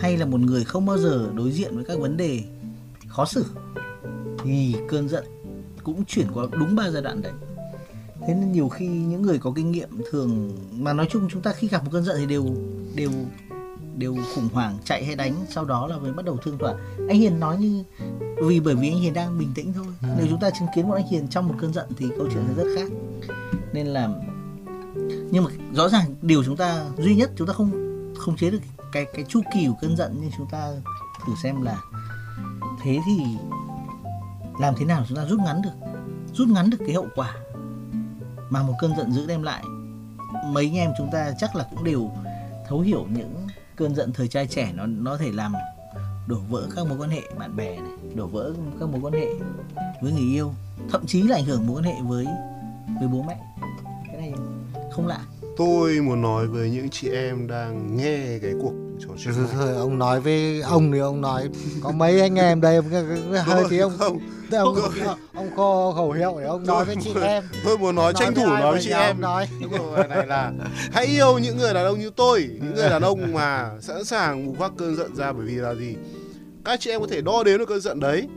hay 0.00 0.16
là 0.16 0.26
một 0.26 0.40
người 0.40 0.64
không 0.64 0.86
bao 0.86 0.98
giờ 0.98 1.30
đối 1.34 1.52
diện 1.52 1.74
với 1.74 1.84
các 1.84 1.98
vấn 1.98 2.16
đề 2.16 2.40
khó 3.08 3.24
xử 3.26 3.44
thì 4.44 4.76
cơn 4.88 5.08
giận 5.08 5.24
cũng 5.84 6.04
chuyển 6.04 6.26
qua 6.34 6.46
đúng 6.52 6.76
ba 6.76 6.90
giai 6.90 7.02
đoạn 7.02 7.22
đấy. 7.22 7.32
Thế 8.26 8.34
nên 8.34 8.52
nhiều 8.52 8.68
khi 8.68 8.88
những 8.88 9.22
người 9.22 9.38
có 9.38 9.52
kinh 9.56 9.70
nghiệm 9.72 9.88
thường 10.10 10.50
mà 10.72 10.92
nói 10.92 11.08
chung 11.10 11.28
chúng 11.30 11.42
ta 11.42 11.52
khi 11.52 11.68
gặp 11.68 11.84
một 11.84 11.90
cơn 11.92 12.04
giận 12.04 12.16
thì 12.18 12.26
đều 12.26 12.46
đều 12.94 13.10
đều 13.96 14.16
khủng 14.34 14.48
hoảng 14.52 14.78
chạy 14.84 15.04
hay 15.04 15.14
đánh 15.16 15.34
sau 15.50 15.64
đó 15.64 15.86
là 15.86 15.98
mới 15.98 16.12
bắt 16.12 16.24
đầu 16.24 16.36
thương 16.36 16.58
thỏa 16.58 16.74
anh 17.08 17.18
hiền 17.18 17.40
nói 17.40 17.56
như 17.58 17.84
vì 18.42 18.60
bởi 18.60 18.74
vì 18.74 18.88
anh 18.88 19.00
hiền 19.00 19.12
đang 19.14 19.38
bình 19.38 19.48
tĩnh 19.54 19.72
thôi 19.72 19.84
Ừ. 20.02 20.08
nếu 20.18 20.26
chúng 20.30 20.40
ta 20.40 20.50
chứng 20.50 20.68
kiến 20.74 20.88
một 20.88 20.94
anh 20.94 21.06
hiền 21.06 21.28
trong 21.28 21.48
một 21.48 21.54
cơn 21.60 21.72
giận 21.72 21.86
thì 21.96 22.06
câu 22.16 22.28
chuyện 22.34 22.44
sẽ 22.48 22.64
rất 22.64 22.70
khác 22.76 22.90
nên 23.72 23.86
là 23.86 24.08
nhưng 25.30 25.44
mà 25.44 25.50
rõ 25.74 25.88
ràng 25.88 26.14
điều 26.22 26.44
chúng 26.44 26.56
ta 26.56 26.84
duy 26.98 27.14
nhất 27.16 27.30
chúng 27.36 27.46
ta 27.46 27.52
không 27.52 27.70
không 28.18 28.36
chế 28.36 28.50
được 28.50 28.58
cái 28.92 29.06
cái 29.14 29.24
chu 29.28 29.40
kỳ 29.54 29.66
của 29.66 29.76
cơn 29.80 29.96
giận 29.96 30.18
nhưng 30.20 30.30
chúng 30.36 30.48
ta 30.50 30.70
thử 31.26 31.32
xem 31.42 31.62
là 31.62 31.78
thế 32.82 32.98
thì 33.06 33.24
làm 34.60 34.74
thế 34.78 34.84
nào 34.84 35.04
chúng 35.08 35.16
ta 35.16 35.24
rút 35.24 35.40
ngắn 35.40 35.62
được 35.62 35.88
rút 36.32 36.48
ngắn 36.48 36.70
được 36.70 36.78
cái 36.86 36.94
hậu 36.94 37.06
quả 37.14 37.34
mà 38.50 38.62
một 38.62 38.74
cơn 38.80 38.96
giận 38.96 39.12
dữ 39.12 39.26
đem 39.26 39.42
lại. 39.42 39.64
Mấy 40.44 40.64
anh 40.64 40.76
em 40.76 40.90
chúng 40.98 41.10
ta 41.10 41.30
chắc 41.38 41.56
là 41.56 41.66
cũng 41.70 41.84
đều 41.84 42.10
thấu 42.68 42.80
hiểu 42.80 43.06
những 43.10 43.46
cơn 43.76 43.94
giận 43.94 44.12
thời 44.12 44.28
trai 44.28 44.46
trẻ 44.46 44.72
nó 44.74 44.86
nó 44.86 45.16
thể 45.16 45.32
làm 45.32 45.52
đổ 46.26 46.36
vỡ 46.50 46.68
các 46.76 46.86
mối 46.86 46.98
quan 46.98 47.10
hệ 47.10 47.22
bạn 47.38 47.56
bè 47.56 47.76
này 47.76 47.92
đổ 48.14 48.26
vỡ 48.26 48.52
các 48.80 48.88
mối 48.88 49.00
quan 49.00 49.12
hệ 49.14 49.26
với 50.02 50.12
người 50.12 50.34
yêu 50.34 50.52
thậm 50.90 51.06
chí 51.06 51.22
là 51.22 51.36
ảnh 51.36 51.44
hưởng 51.44 51.66
mối 51.66 51.76
quan 51.76 51.84
hệ 51.84 51.94
với 52.02 52.26
với 52.98 53.08
bố 53.08 53.22
mẹ. 53.22 53.38
Cái 54.06 54.16
này 54.16 54.32
không 54.90 55.06
lạ. 55.06 55.20
Tôi 55.56 56.00
muốn 56.00 56.22
nói 56.22 56.46
với 56.46 56.70
những 56.70 56.88
chị 56.90 57.10
em 57.10 57.46
đang 57.46 57.96
nghe 57.96 58.38
cái 58.42 58.52
cuộc 58.62 58.72
này 59.06 59.46
thôi 59.54 59.74
ông 59.76 59.98
nói 59.98 60.20
với 60.20 60.60
ông 60.60 60.92
thì 60.92 60.98
ông 60.98 61.20
nói 61.20 61.48
có 61.82 61.90
mấy 61.90 62.20
anh 62.20 62.34
em 62.34 62.60
đây 62.60 62.76
ông- 62.76 62.90
hơi 63.44 63.64
thì 63.70 63.78
ông 63.78 63.92
không? 63.98 64.18
ông 64.50 64.76
ông 65.34 65.50
có 65.56 65.92
khẩu 65.96 66.12
hiệu 66.12 66.36
để 66.40 66.46
ông 66.46 66.66
nói 66.66 66.84
với 66.84 66.96
chị 67.04 67.10
em. 67.22 67.44
tôi 67.64 67.78
muốn 67.78 67.94
nói 67.94 68.12
tranh 68.16 68.34
thủ 68.34 68.46
nói 68.46 68.72
với 68.72 68.80
chị 68.82 68.90
em. 68.90 69.16
ông 69.16 69.20
nói. 69.20 69.48
Rồi, 69.78 70.08
này 70.08 70.26
là 70.26 70.52
hãy 70.92 71.06
yêu 71.06 71.38
những 71.38 71.58
người 71.58 71.74
đàn 71.74 71.84
ông 71.86 71.98
như 71.98 72.10
tôi 72.16 72.48
những 72.62 72.74
người 72.74 72.90
đàn 72.90 73.02
ông 73.02 73.32
mà 73.34 73.70
sẵn 73.80 74.04
sàng 74.04 74.46
bùng 74.46 74.54
phát 74.56 74.72
cơn 74.78 74.96
giận 74.96 75.16
ra 75.16 75.32
bởi 75.32 75.46
vì 75.46 75.54
là 75.54 75.74
gì? 75.74 75.94
Các 76.64 76.80
chị 76.80 76.90
em 76.90 77.00
có 77.00 77.06
thể 77.10 77.20
đo 77.20 77.42
đếm 77.44 77.58
được 77.58 77.68
cơn 77.68 77.80
giận 77.80 78.00
đấy. 78.00 78.28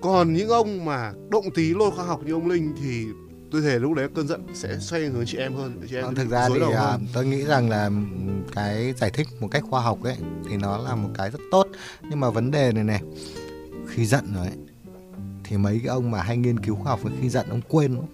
Còn 0.00 0.32
những 0.32 0.48
ông 0.48 0.84
mà 0.84 1.12
động 1.28 1.50
tí 1.54 1.74
lôi 1.74 1.90
khoa 1.90 2.04
học 2.04 2.20
như 2.24 2.32
ông 2.32 2.48
linh 2.50 2.74
thì 2.82 3.04
tôi 3.52 3.62
thể 3.62 3.78
lúc 3.78 3.94
đấy 3.94 4.08
cơn 4.14 4.28
giận 4.28 4.46
sẽ 4.54 4.78
xoay 4.78 5.06
hướng 5.06 5.26
chị 5.26 5.38
em 5.38 5.54
hơn 5.54 5.80
chị 5.90 5.96
em 5.96 6.04
Vâng, 6.04 6.14
thực 6.14 6.28
ra 6.28 6.48
thì 6.48 6.60
à, 6.74 6.80
hơn. 6.80 7.06
tôi 7.12 7.26
nghĩ 7.26 7.42
rằng 7.44 7.70
là 7.70 7.90
cái 8.52 8.92
giải 8.96 9.10
thích 9.10 9.28
một 9.40 9.48
cách 9.50 9.62
khoa 9.70 9.80
học 9.82 10.02
ấy 10.04 10.16
thì 10.50 10.56
nó 10.56 10.78
là 10.78 10.94
một 10.94 11.08
cái 11.14 11.30
rất 11.30 11.40
tốt 11.50 11.66
nhưng 12.10 12.20
mà 12.20 12.30
vấn 12.30 12.50
đề 12.50 12.72
này 12.72 12.84
này 12.84 13.02
khi 13.88 14.06
giận 14.06 14.24
rồi 14.34 14.46
ấy, 14.46 14.56
thì 15.44 15.56
mấy 15.56 15.78
cái 15.78 15.88
ông 15.88 16.10
mà 16.10 16.22
hay 16.22 16.36
nghiên 16.36 16.58
cứu 16.60 16.76
khoa 16.76 16.90
học 16.90 17.00
khi 17.20 17.28
giận 17.28 17.46
ông 17.50 17.60
quên 17.68 17.94
lắm. 17.94 18.04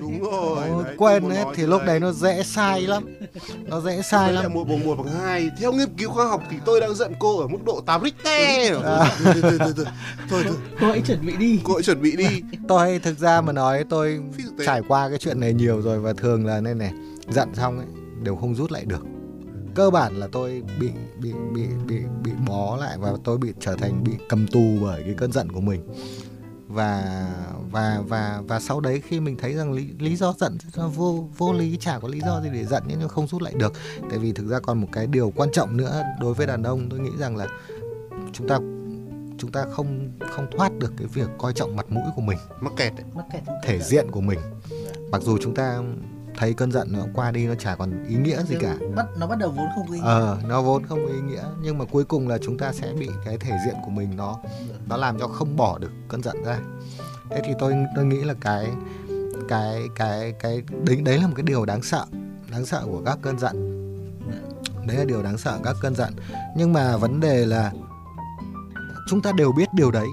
Đúng 0.00 0.20
rồi 0.20 0.56
đấy, 0.60 0.70
tôi 0.72 0.84
quên 0.98 1.22
muốn 1.22 1.32
ấy 1.32 1.44
nói 1.44 1.54
thì 1.56 1.66
lúc 1.66 1.78
đấy. 1.78 1.86
đấy 1.86 2.00
nó 2.00 2.12
dễ 2.12 2.42
sai 2.42 2.82
lắm. 2.82 3.04
Nó 3.66 3.80
dễ 3.80 4.02
sai 4.02 4.32
lắm. 4.32 4.54
một 4.54 4.64
bằng 4.68 4.86
một 4.86 4.94
bằng 4.98 5.14
hai. 5.14 5.50
Theo 5.60 5.72
nghiên 5.72 5.88
cứu 5.96 6.10
khoa 6.10 6.26
học 6.26 6.42
thì 6.50 6.56
tôi 6.64 6.80
đang 6.80 6.94
giận 6.94 7.12
cô 7.18 7.38
ở 7.40 7.46
mức 7.46 7.58
độ 7.64 7.80
8 7.86 8.02
Richter 8.02 8.84
À. 8.84 9.16
thôi 9.24 9.34
thôi 9.42 9.52
thôi 9.58 9.72
thôi 9.76 9.84
thôi 10.30 10.44
thôi. 10.44 10.56
Cô 10.80 10.86
hãy 10.86 11.00
chuẩn 11.06 11.26
bị 11.26 11.36
đi. 11.36 11.60
Cô 11.64 11.74
hãy 11.74 11.82
chuẩn 11.82 12.02
bị 12.02 12.16
đi. 12.16 12.42
Tôi 12.68 12.98
thực 12.98 13.18
ra 13.18 13.40
mà 13.40 13.52
nói 13.52 13.84
tôi 13.90 14.20
trải 14.66 14.82
qua 14.88 15.08
cái 15.08 15.18
chuyện 15.18 15.40
này 15.40 15.54
nhiều 15.54 15.82
rồi 15.82 16.00
và 16.00 16.12
thường 16.12 16.46
là 16.46 16.60
nên 16.60 16.78
này 16.78 16.92
giận 17.30 17.48
xong 17.54 17.78
ấy 17.78 17.86
đều 18.22 18.36
không 18.36 18.54
rút 18.54 18.72
lại 18.72 18.84
được. 18.84 19.02
Cơ 19.74 19.90
bản 19.90 20.16
là 20.16 20.28
tôi 20.32 20.62
bị 20.80 20.90
bị 21.20 21.32
bị 21.54 21.62
bị 21.86 21.96
bị 22.24 22.30
bó 22.46 22.76
lại 22.76 22.96
và 22.98 23.12
tôi 23.24 23.38
bị 23.38 23.52
trở 23.60 23.76
thành 23.76 24.04
bị 24.04 24.12
cầm 24.28 24.46
tù 24.46 24.76
bởi 24.82 25.02
cái 25.04 25.14
cơn 25.18 25.32
giận 25.32 25.52
của 25.52 25.60
mình 25.60 25.80
và 26.68 27.26
và 27.70 28.02
và 28.06 28.42
và 28.46 28.60
sau 28.60 28.80
đấy 28.80 29.02
khi 29.04 29.20
mình 29.20 29.36
thấy 29.36 29.54
rằng 29.54 29.72
lý, 29.72 29.88
lý 29.98 30.16
do 30.16 30.34
giận 30.38 30.58
nó 30.76 30.88
vô 30.88 31.28
vô 31.36 31.52
lý 31.52 31.76
chả 31.80 31.98
có 31.98 32.08
lý 32.08 32.20
do 32.20 32.40
gì 32.40 32.48
để 32.52 32.64
giận 32.64 32.82
nhưng 32.86 33.08
không 33.08 33.26
rút 33.26 33.42
lại 33.42 33.54
được. 33.56 33.72
Tại 34.10 34.18
vì 34.18 34.32
thực 34.32 34.48
ra 34.48 34.60
còn 34.60 34.80
một 34.80 34.88
cái 34.92 35.06
điều 35.06 35.32
quan 35.36 35.48
trọng 35.52 35.76
nữa 35.76 36.02
đối 36.20 36.34
với 36.34 36.46
đàn 36.46 36.62
ông 36.62 36.88
tôi 36.90 37.00
nghĩ 37.00 37.10
rằng 37.18 37.36
là 37.36 37.46
chúng 38.32 38.48
ta 38.48 38.58
chúng 39.38 39.52
ta 39.52 39.64
không 39.70 40.12
không 40.30 40.46
thoát 40.50 40.72
được 40.78 40.92
cái 40.96 41.06
việc 41.06 41.28
coi 41.38 41.52
trọng 41.52 41.76
mặt 41.76 41.86
mũi 41.90 42.04
của 42.16 42.22
mình. 42.22 42.38
Mắc 42.60 42.72
kẹt 42.76 42.92
mắc 43.14 43.24
kẹt. 43.32 43.42
Thể 43.64 43.80
diện 43.82 44.10
của 44.10 44.20
mình. 44.20 44.38
Mặc 45.10 45.22
dù 45.22 45.38
chúng 45.38 45.54
ta 45.54 45.82
thấy 46.38 46.54
cơn 46.54 46.72
giận 46.72 46.88
nó 46.92 47.04
qua 47.14 47.30
đi 47.30 47.46
nó 47.46 47.54
chả 47.54 47.74
còn 47.74 48.04
ý 48.08 48.16
nghĩa 48.16 48.42
gì 48.42 48.56
cả. 48.60 48.76
bắt 48.94 49.06
nó 49.18 49.26
bắt 49.26 49.38
đầu 49.38 49.50
vốn 49.50 49.66
không 49.74 49.86
có 49.88 49.94
ý 49.94 50.00
nghĩa. 50.00 50.06
ờ 50.06 50.38
nó 50.48 50.62
vốn 50.62 50.86
không 50.86 51.06
có 51.06 51.12
ý 51.12 51.20
nghĩa. 51.20 51.44
Nhưng 51.62 51.78
mà 51.78 51.84
cuối 51.84 52.04
cùng 52.04 52.28
là 52.28 52.38
chúng 52.38 52.58
ta 52.58 52.72
sẽ 52.72 52.92
bị 52.92 53.08
cái 53.24 53.38
thể 53.38 53.52
diện 53.66 53.74
của 53.84 53.90
mình 53.90 54.16
nó 54.16 54.38
nó 54.88 54.96
làm 54.96 55.18
cho 55.18 55.26
không 55.26 55.56
bỏ 55.56 55.78
được 55.78 55.90
cơn 56.08 56.22
giận 56.22 56.42
ra. 56.44 56.58
Thế 57.30 57.42
thì 57.44 57.52
tôi 57.58 57.74
tôi 57.96 58.04
nghĩ 58.04 58.24
là 58.24 58.34
cái 58.40 58.70
cái 59.48 59.82
cái 59.94 60.32
cái 60.40 60.62
đấy 60.84 60.96
đấy 60.96 61.18
là 61.18 61.26
một 61.26 61.32
cái 61.36 61.42
điều 61.42 61.64
đáng 61.64 61.82
sợ 61.82 62.04
đáng 62.50 62.66
sợ 62.66 62.82
của 62.84 63.02
các 63.06 63.18
cơn 63.22 63.38
giận. 63.38 63.84
Đấy 64.86 64.96
là 64.96 65.04
điều 65.04 65.22
đáng 65.22 65.38
sợ 65.38 65.58
các 65.64 65.76
cơn 65.80 65.94
giận. 65.94 66.14
Nhưng 66.56 66.72
mà 66.72 66.96
vấn 66.96 67.20
đề 67.20 67.46
là 67.46 67.72
chúng 69.08 69.22
ta 69.22 69.32
đều 69.32 69.52
biết 69.52 69.68
điều 69.72 69.90
đấy. 69.90 70.06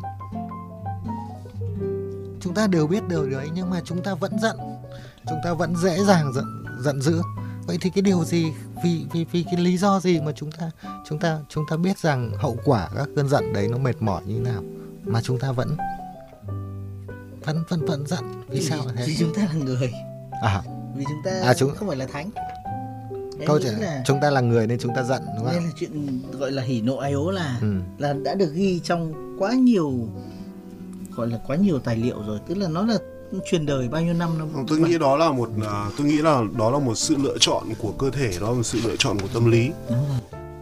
Chúng 2.41 2.53
ta 2.53 2.67
đều 2.67 2.88
biết 2.88 3.07
điều 3.07 3.29
đấy 3.29 3.49
nhưng 3.53 3.69
mà 3.69 3.81
chúng 3.85 4.03
ta 4.03 4.15
vẫn 4.15 4.39
giận 4.39 4.57
chúng 5.29 5.39
ta 5.43 5.53
vẫn 5.53 5.75
dễ 5.75 6.03
dàng 6.03 6.33
giận 6.33 6.45
giận 6.79 7.01
dữ. 7.01 7.21
Vậy 7.67 7.77
thì 7.81 7.89
cái 7.89 8.01
điều 8.01 8.23
gì 8.23 8.45
vì 8.83 9.05
vì 9.13 9.25
vì 9.31 9.43
cái 9.43 9.57
lý 9.57 9.77
do 9.77 9.99
gì 9.99 10.19
mà 10.19 10.31
chúng 10.35 10.51
ta 10.51 10.71
chúng 11.09 11.19
ta 11.19 11.39
chúng 11.49 11.63
ta 11.69 11.77
biết 11.77 11.97
rằng 11.97 12.31
hậu 12.38 12.57
quả 12.65 12.89
các 12.95 13.09
cơn 13.15 13.29
giận 13.29 13.53
đấy 13.53 13.67
nó 13.67 13.77
mệt 13.77 14.01
mỏi 14.01 14.21
như 14.25 14.33
thế 14.35 14.51
nào 14.51 14.63
mà 15.03 15.21
chúng 15.21 15.39
ta 15.39 15.51
vẫn 15.51 15.77
vẫn 17.45 17.63
vẫn 17.69 17.85
vẫn 17.85 18.07
giận? 18.07 18.23
Vì 18.49 18.61
sao 18.61 18.77
lại 18.85 18.95
vì 19.07 19.13
thế 19.13 19.15
chúng 19.19 19.35
ta 19.35 19.41
là 19.41 19.53
người. 19.53 19.91
À. 20.41 20.61
Vì 20.95 21.03
chúng 21.03 21.21
ta 21.25 21.31
À, 21.43 21.53
chúng- 21.53 21.75
không 21.75 21.88
phải 21.88 21.97
là 21.97 22.05
thánh. 22.05 22.29
Câu 23.47 23.59
chuyện 23.63 23.73
là 23.73 24.01
chúng 24.05 24.19
ta 24.21 24.29
là 24.29 24.41
người 24.41 24.67
nên 24.67 24.79
chúng 24.79 24.95
ta 24.95 25.03
giận 25.03 25.21
đúng 25.38 25.45
không? 25.45 25.55
Là 25.55 25.71
chuyện 25.79 26.21
gọi 26.31 26.51
là 26.51 26.61
hỉ 26.63 26.81
nộ 26.81 26.97
ai 26.97 27.13
ố 27.13 27.31
là 27.31 27.57
ừ. 27.61 27.73
là 27.97 28.13
đã 28.13 28.35
được 28.35 28.53
ghi 28.53 28.79
trong 28.83 29.13
quá 29.39 29.53
nhiều 29.53 29.93
gọi 31.15 31.27
là 31.27 31.39
quá 31.47 31.55
nhiều 31.55 31.79
tài 31.79 31.95
liệu 31.97 32.23
rồi. 32.27 32.39
Tức 32.47 32.57
là 32.57 32.67
nó 32.67 32.81
là 32.85 32.97
truyền 33.45 33.65
đời 33.65 33.89
bao 33.89 34.01
nhiêu 34.01 34.13
năm 34.13 34.29
nó 34.38 34.45
tôi 34.67 34.79
nghĩ 34.79 34.97
đó 34.97 35.17
là 35.17 35.31
một 35.31 35.49
à, 35.67 35.89
tôi 35.97 36.07
nghĩ 36.07 36.17
là 36.17 36.43
đó 36.57 36.71
là 36.71 36.79
một 36.79 36.95
sự 36.95 37.15
lựa 37.23 37.38
chọn 37.39 37.63
của 37.79 37.91
cơ 37.91 38.09
thể 38.09 38.31
đó 38.41 38.49
là 38.49 38.53
một 38.53 38.63
sự 38.63 38.79
lựa 38.83 38.95
chọn 38.95 39.19
của 39.19 39.27
tâm 39.33 39.51
lý. 39.51 39.71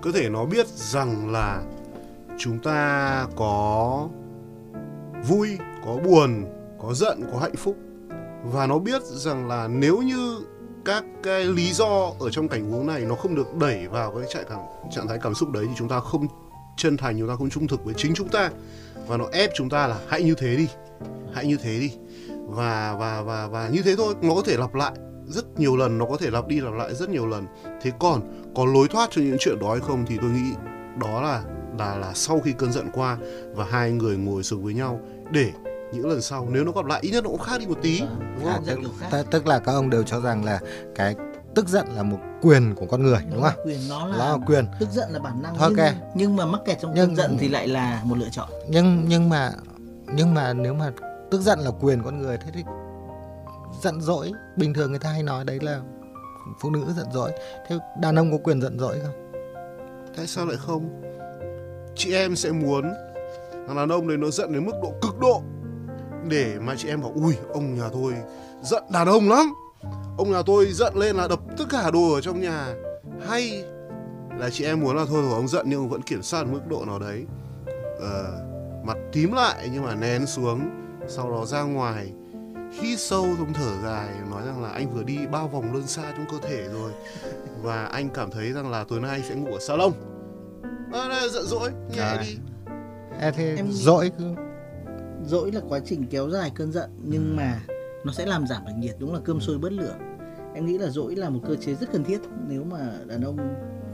Cơ 0.01 0.11
thể 0.11 0.29
nó 0.29 0.45
biết 0.45 0.67
rằng 0.67 1.31
là 1.31 1.63
chúng 2.39 2.59
ta 2.59 3.27
có 3.35 4.07
vui 5.27 5.57
có 5.85 5.97
buồn 6.05 6.45
có 6.81 6.93
giận 6.93 7.23
có 7.33 7.39
hạnh 7.39 7.55
phúc. 7.55 7.77
Và 8.43 8.67
nó 8.67 8.79
biết 8.79 9.01
rằng 9.03 9.47
là 9.47 9.67
nếu 9.67 9.97
như 9.97 10.39
các 10.85 11.03
cái 11.23 11.45
lý 11.45 11.73
do 11.73 12.11
ở 12.19 12.29
trong 12.31 12.47
cảnh 12.47 12.71
huống 12.71 12.87
này 12.87 13.01
nó 13.01 13.15
không 13.15 13.35
được 13.35 13.55
đẩy 13.55 13.87
vào 13.87 14.11
cái 14.11 14.27
trạng 14.33 14.45
cảm 14.49 14.59
trạng 14.95 15.07
thái 15.07 15.19
cảm 15.23 15.33
xúc 15.35 15.51
đấy 15.51 15.65
thì 15.67 15.73
chúng 15.77 15.89
ta 15.89 15.99
không 15.99 16.27
chân 16.77 16.97
thành 16.97 17.19
chúng 17.19 17.27
ta 17.29 17.35
không 17.35 17.49
trung 17.49 17.67
thực 17.67 17.85
với 17.85 17.93
chính 17.97 18.13
chúng 18.15 18.29
ta. 18.29 18.51
Và 19.07 19.17
nó 19.17 19.25
ép 19.31 19.51
chúng 19.55 19.69
ta 19.69 19.87
là 19.87 19.99
hãy 20.07 20.23
như 20.23 20.35
thế 20.37 20.55
đi 20.55 20.67
hãy 21.33 21.45
như 21.45 21.57
thế 21.57 21.79
đi 21.79 21.91
và 22.47 22.95
và 22.99 23.21
và 23.21 23.47
và 23.47 23.67
như 23.67 23.81
thế 23.81 23.95
thôi 23.95 24.13
nó 24.21 24.35
có 24.35 24.41
thể 24.45 24.57
lặp 24.57 24.73
lại 24.75 24.91
rất 25.27 25.59
nhiều 25.59 25.77
lần 25.77 25.97
nó 25.97 26.05
có 26.05 26.17
thể 26.19 26.29
lặp 26.29 26.47
đi 26.47 26.59
lặp 26.59 26.73
lại 26.73 26.95
rất 26.95 27.09
nhiều 27.09 27.27
lần 27.27 27.45
thế 27.81 27.91
còn 27.99 28.21
có 28.55 28.65
lối 28.65 28.87
thoát 28.87 29.09
cho 29.11 29.21
những 29.21 29.37
chuyện 29.39 29.59
đó 29.59 29.71
hay 29.71 29.79
không 29.79 30.05
thì 30.07 30.17
tôi 30.21 30.29
nghĩ 30.29 30.51
đó 30.99 31.21
là 31.21 31.43
là 31.79 31.95
là 31.95 32.11
sau 32.13 32.39
khi 32.39 32.51
cơn 32.57 32.71
giận 32.71 32.87
qua 32.93 33.17
và 33.55 33.65
hai 33.65 33.91
người 33.91 34.17
ngồi 34.17 34.43
xuống 34.43 34.63
với 34.63 34.73
nhau 34.73 34.99
để 35.31 35.51
những 35.93 36.07
lần 36.09 36.21
sau 36.21 36.47
nếu 36.51 36.63
nó 36.63 36.71
gặp 36.71 36.85
lại 36.85 36.99
ít 37.03 37.11
nhất 37.11 37.23
nó 37.23 37.29
cũng 37.29 37.39
khác 37.39 37.59
đi 37.59 37.65
một 37.67 37.77
tí 37.81 37.99
đúng 38.39 38.45
À, 38.47 38.53
không? 38.55 38.65
Giận 38.65 38.83
tức, 39.11 39.25
tức 39.31 39.47
là 39.47 39.59
các 39.59 39.71
ông 39.71 39.89
đều 39.89 40.03
cho 40.03 40.19
rằng 40.19 40.45
là 40.45 40.59
cái 40.95 41.15
tức 41.55 41.67
giận 41.67 41.87
là 41.95 42.03
một 42.03 42.17
quyền 42.41 42.75
của 42.75 42.85
con 42.85 43.03
người 43.03 43.19
đúng 43.33 43.41
không? 43.41 43.53
quyền 43.65 43.79
nó 43.89 44.07
là, 44.07 44.17
Nó 44.17 44.37
là 44.37 44.45
quyền. 44.45 44.65
tức 44.79 44.89
giận 44.91 45.09
là 45.11 45.19
bản 45.19 45.41
năng 45.41 45.55
Thôi 45.57 45.67
nhưng, 45.69 45.77
kệ. 45.77 45.91
nhưng 46.15 46.35
mà 46.35 46.45
mắc 46.45 46.61
kẹt 46.65 46.77
trong 46.81 46.91
Nhưng- 46.95 47.07
cơn 47.07 47.15
giận 47.15 47.37
thì 47.39 47.47
lại 47.49 47.67
là 47.67 48.01
một 48.03 48.17
lựa 48.17 48.29
chọn 48.31 48.49
Nhưng 48.69 49.05
nhưng 49.07 49.29
mà 49.29 49.51
nhưng 50.15 50.33
mà 50.33 50.53
nếu 50.53 50.73
mà 50.73 50.91
tức 51.33 51.41
giận 51.41 51.59
là 51.59 51.71
quyền 51.81 52.03
con 52.03 52.21
người 52.21 52.37
thế 52.37 52.51
thì 52.53 52.63
giận 53.81 54.01
dỗi 54.01 54.31
bình 54.57 54.73
thường 54.73 54.89
người 54.89 54.99
ta 54.99 55.09
hay 55.09 55.23
nói 55.23 55.45
đấy 55.45 55.59
là 55.61 55.81
phụ 56.59 56.69
nữ 56.69 56.85
giận 56.97 57.07
dỗi. 57.13 57.31
Thế 57.67 57.77
đàn 58.01 58.15
ông 58.15 58.31
có 58.31 58.37
quyền 58.43 58.61
giận 58.61 58.79
dỗi 58.79 58.99
không? 58.99 59.31
tại 60.17 60.27
sao 60.27 60.45
lại 60.45 60.57
không? 60.59 61.01
Chị 61.95 62.13
em 62.13 62.35
sẽ 62.35 62.51
muốn 62.51 62.93
thằng 63.67 63.75
đàn 63.75 63.89
ông 63.89 64.07
đấy 64.07 64.17
nó 64.17 64.29
giận 64.29 64.53
đến 64.53 64.65
mức 64.65 64.71
độ 64.83 64.93
cực 65.01 65.19
độ 65.19 65.41
để 66.29 66.55
mà 66.59 66.75
chị 66.77 66.87
em 66.87 67.01
bảo 67.01 67.11
ui 67.15 67.37
ông 67.53 67.75
nhà 67.75 67.89
tôi 67.93 68.13
giận 68.61 68.83
đàn 68.89 69.07
ông 69.07 69.29
lắm. 69.29 69.53
Ông 70.17 70.31
nhà 70.31 70.41
tôi 70.45 70.65
giận 70.71 70.93
lên 70.95 71.15
là 71.15 71.27
đập 71.27 71.39
tất 71.57 71.65
cả 71.69 71.91
đồ 71.91 72.13
ở 72.13 72.21
trong 72.21 72.41
nhà. 72.41 72.73
Hay 73.27 73.63
là 74.39 74.49
chị 74.49 74.65
em 74.65 74.79
muốn 74.79 74.95
là 74.95 75.05
thôi 75.07 75.21
rồi 75.21 75.33
ông 75.33 75.47
giận 75.47 75.65
nhưng 75.69 75.79
ông 75.79 75.89
vẫn 75.89 76.01
kiểm 76.01 76.21
soát 76.21 76.47
mức 76.47 76.67
độ 76.67 76.85
nào 76.85 76.99
đấy. 76.99 77.25
Ờ, 77.99 78.45
mặt 78.83 78.97
tím 79.11 79.31
lại 79.31 79.69
nhưng 79.73 79.83
mà 79.83 79.95
nén 79.95 80.25
xuống 80.25 80.82
sau 81.07 81.31
đó 81.31 81.45
ra 81.45 81.61
ngoài 81.63 82.13
hít 82.81 82.99
sâu 82.99 83.25
thông 83.37 83.53
thở 83.53 83.71
dài 83.83 84.07
nói 84.31 84.41
rằng 84.45 84.63
là 84.63 84.69
anh 84.69 84.93
vừa 84.93 85.03
đi 85.03 85.17
bao 85.31 85.47
vòng 85.47 85.73
lơn 85.73 85.87
xa 85.87 86.13
trong 86.17 86.25
cơ 86.31 86.47
thể 86.47 86.67
rồi. 86.73 86.91
Và 87.63 87.85
anh 87.85 88.09
cảm 88.09 88.31
thấy 88.31 88.51
rằng 88.53 88.71
là 88.71 88.83
tối 88.83 88.99
nay 88.99 89.11
anh 89.11 89.21
sẽ 89.29 89.35
ngủ 89.35 89.53
ở 89.53 89.59
salon. 89.59 89.91
À, 90.93 91.07
đây, 91.09 91.29
giận 91.29 91.43
dỗi 91.45 91.71
nhẹ 91.95 92.17
đi. 92.21 92.37
E 93.19 93.31
thế 93.31 93.55
Em- 93.57 93.67
dỗi 93.71 94.11
cứ. 94.19 94.25
dỗi 95.25 95.51
là 95.51 95.61
quá 95.69 95.79
trình 95.85 96.05
kéo 96.09 96.29
dài 96.29 96.51
cơn 96.55 96.71
giận 96.71 96.89
nhưng 97.03 97.35
mà 97.35 97.59
nó 98.05 98.13
sẽ 98.13 98.25
làm 98.25 98.47
giảm 98.47 98.65
được 98.65 98.73
nhiệt 98.77 98.95
đúng 98.99 99.13
là 99.13 99.19
cơm 99.25 99.41
sôi 99.41 99.57
bớt 99.57 99.71
lửa. 99.71 99.95
Em 100.55 100.65
nghĩ 100.65 100.77
là 100.77 100.89
dỗi 100.89 101.15
là 101.15 101.29
một 101.29 101.39
cơ 101.47 101.55
chế 101.55 101.73
rất 101.75 101.91
cần 101.91 102.03
thiết 102.03 102.19
nếu 102.47 102.63
mà 102.63 102.79
đàn 103.05 103.21
ông 103.21 103.37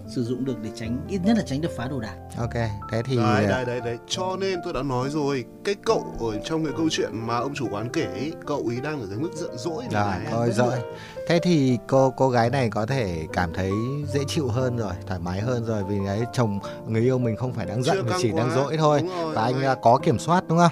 sử 0.09 0.23
dụng 0.23 0.45
được 0.45 0.55
để 0.63 0.69
tránh 0.75 1.05
ít 1.07 1.19
nhất 1.23 1.37
là 1.37 1.43
tránh 1.45 1.61
đập 1.61 1.71
phá 1.77 1.87
đồ 1.87 1.99
đạc 1.99 2.15
ok 2.37 2.53
thế 2.91 3.01
thì 3.05 3.15
đấy 3.17 3.45
đấy 3.47 3.65
đấy 3.65 3.81
đấy 3.85 3.97
cho 4.07 4.37
nên 4.39 4.59
tôi 4.63 4.73
đã 4.73 4.83
nói 4.83 5.09
rồi 5.09 5.45
cái 5.63 5.75
cậu 5.85 6.15
ở 6.19 6.39
trong 6.43 6.65
cái 6.65 6.73
câu 6.77 6.87
chuyện 6.91 7.09
mà 7.13 7.37
ông 7.37 7.53
chủ 7.55 7.67
quán 7.71 7.89
kể 7.93 8.05
ấy, 8.05 8.33
cậu 8.45 8.67
ý 8.67 8.81
đang 8.81 9.01
ở 9.01 9.07
cái 9.09 9.17
mức 9.17 9.29
giận 9.35 9.57
dỗi 9.57 9.83
Rồi, 9.91 10.03
này 10.03 10.27
thôi 10.31 10.51
dỗi. 10.51 10.79
Thế 11.27 11.39
thì 11.43 11.77
cô 11.87 12.13
cô 12.17 12.29
gái 12.29 12.49
này 12.49 12.69
có 12.69 12.85
thể 12.85 13.27
cảm 13.33 13.53
thấy 13.53 13.71
dễ 14.13 14.19
chịu 14.27 14.47
hơn 14.47 14.77
rồi, 14.77 14.93
thoải 15.07 15.19
mái 15.19 15.41
hơn 15.41 15.65
rồi 15.65 15.83
vì 15.83 15.97
cái 16.05 16.21
chồng 16.33 16.59
người 16.87 17.01
yêu 17.01 17.17
mình 17.17 17.35
không 17.35 17.53
phải 17.53 17.65
đang 17.65 17.83
giận 17.83 18.05
mà 18.09 18.17
chỉ 18.21 18.31
đang 18.31 18.49
quá. 18.49 18.55
dỗi 18.55 18.77
thôi 18.77 19.01
rồi, 19.15 19.35
và 19.35 19.43
anh 19.43 19.61
rồi. 19.61 19.75
có 19.81 19.99
kiểm 20.03 20.19
soát 20.19 20.43
đúng 20.47 20.57
không? 20.57 20.71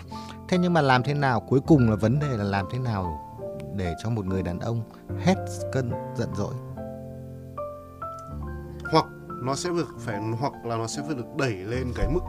Thế 0.50 0.58
nhưng 0.58 0.74
mà 0.74 0.82
làm 0.82 1.04
thế 1.04 1.14
nào 1.14 1.40
cuối 1.40 1.60
cùng 1.68 1.90
là 1.90 1.96
vấn 1.96 2.20
đề 2.20 2.28
là 2.28 2.44
làm 2.44 2.66
thế 2.72 2.80
nào 2.80 3.24
để 3.76 3.96
cho 4.04 4.10
một 4.10 4.26
người 4.26 4.44
đàn 4.44 4.60
ông 4.60 4.82
hết 5.20 5.36
cơn 5.74 5.92
giận 6.18 6.30
dỗi 6.38 6.54
nó 9.48 9.56
sẽ 9.56 9.70
được 9.70 9.96
phải, 10.00 10.20
hoặc 10.40 10.54
là 10.66 10.78
nó 10.78 10.88
sẽ 10.88 11.02
phải 11.06 11.16
được 11.16 11.36
đẩy 11.38 11.54
lên 11.54 11.92
cái 11.96 12.08
mức 12.08 12.20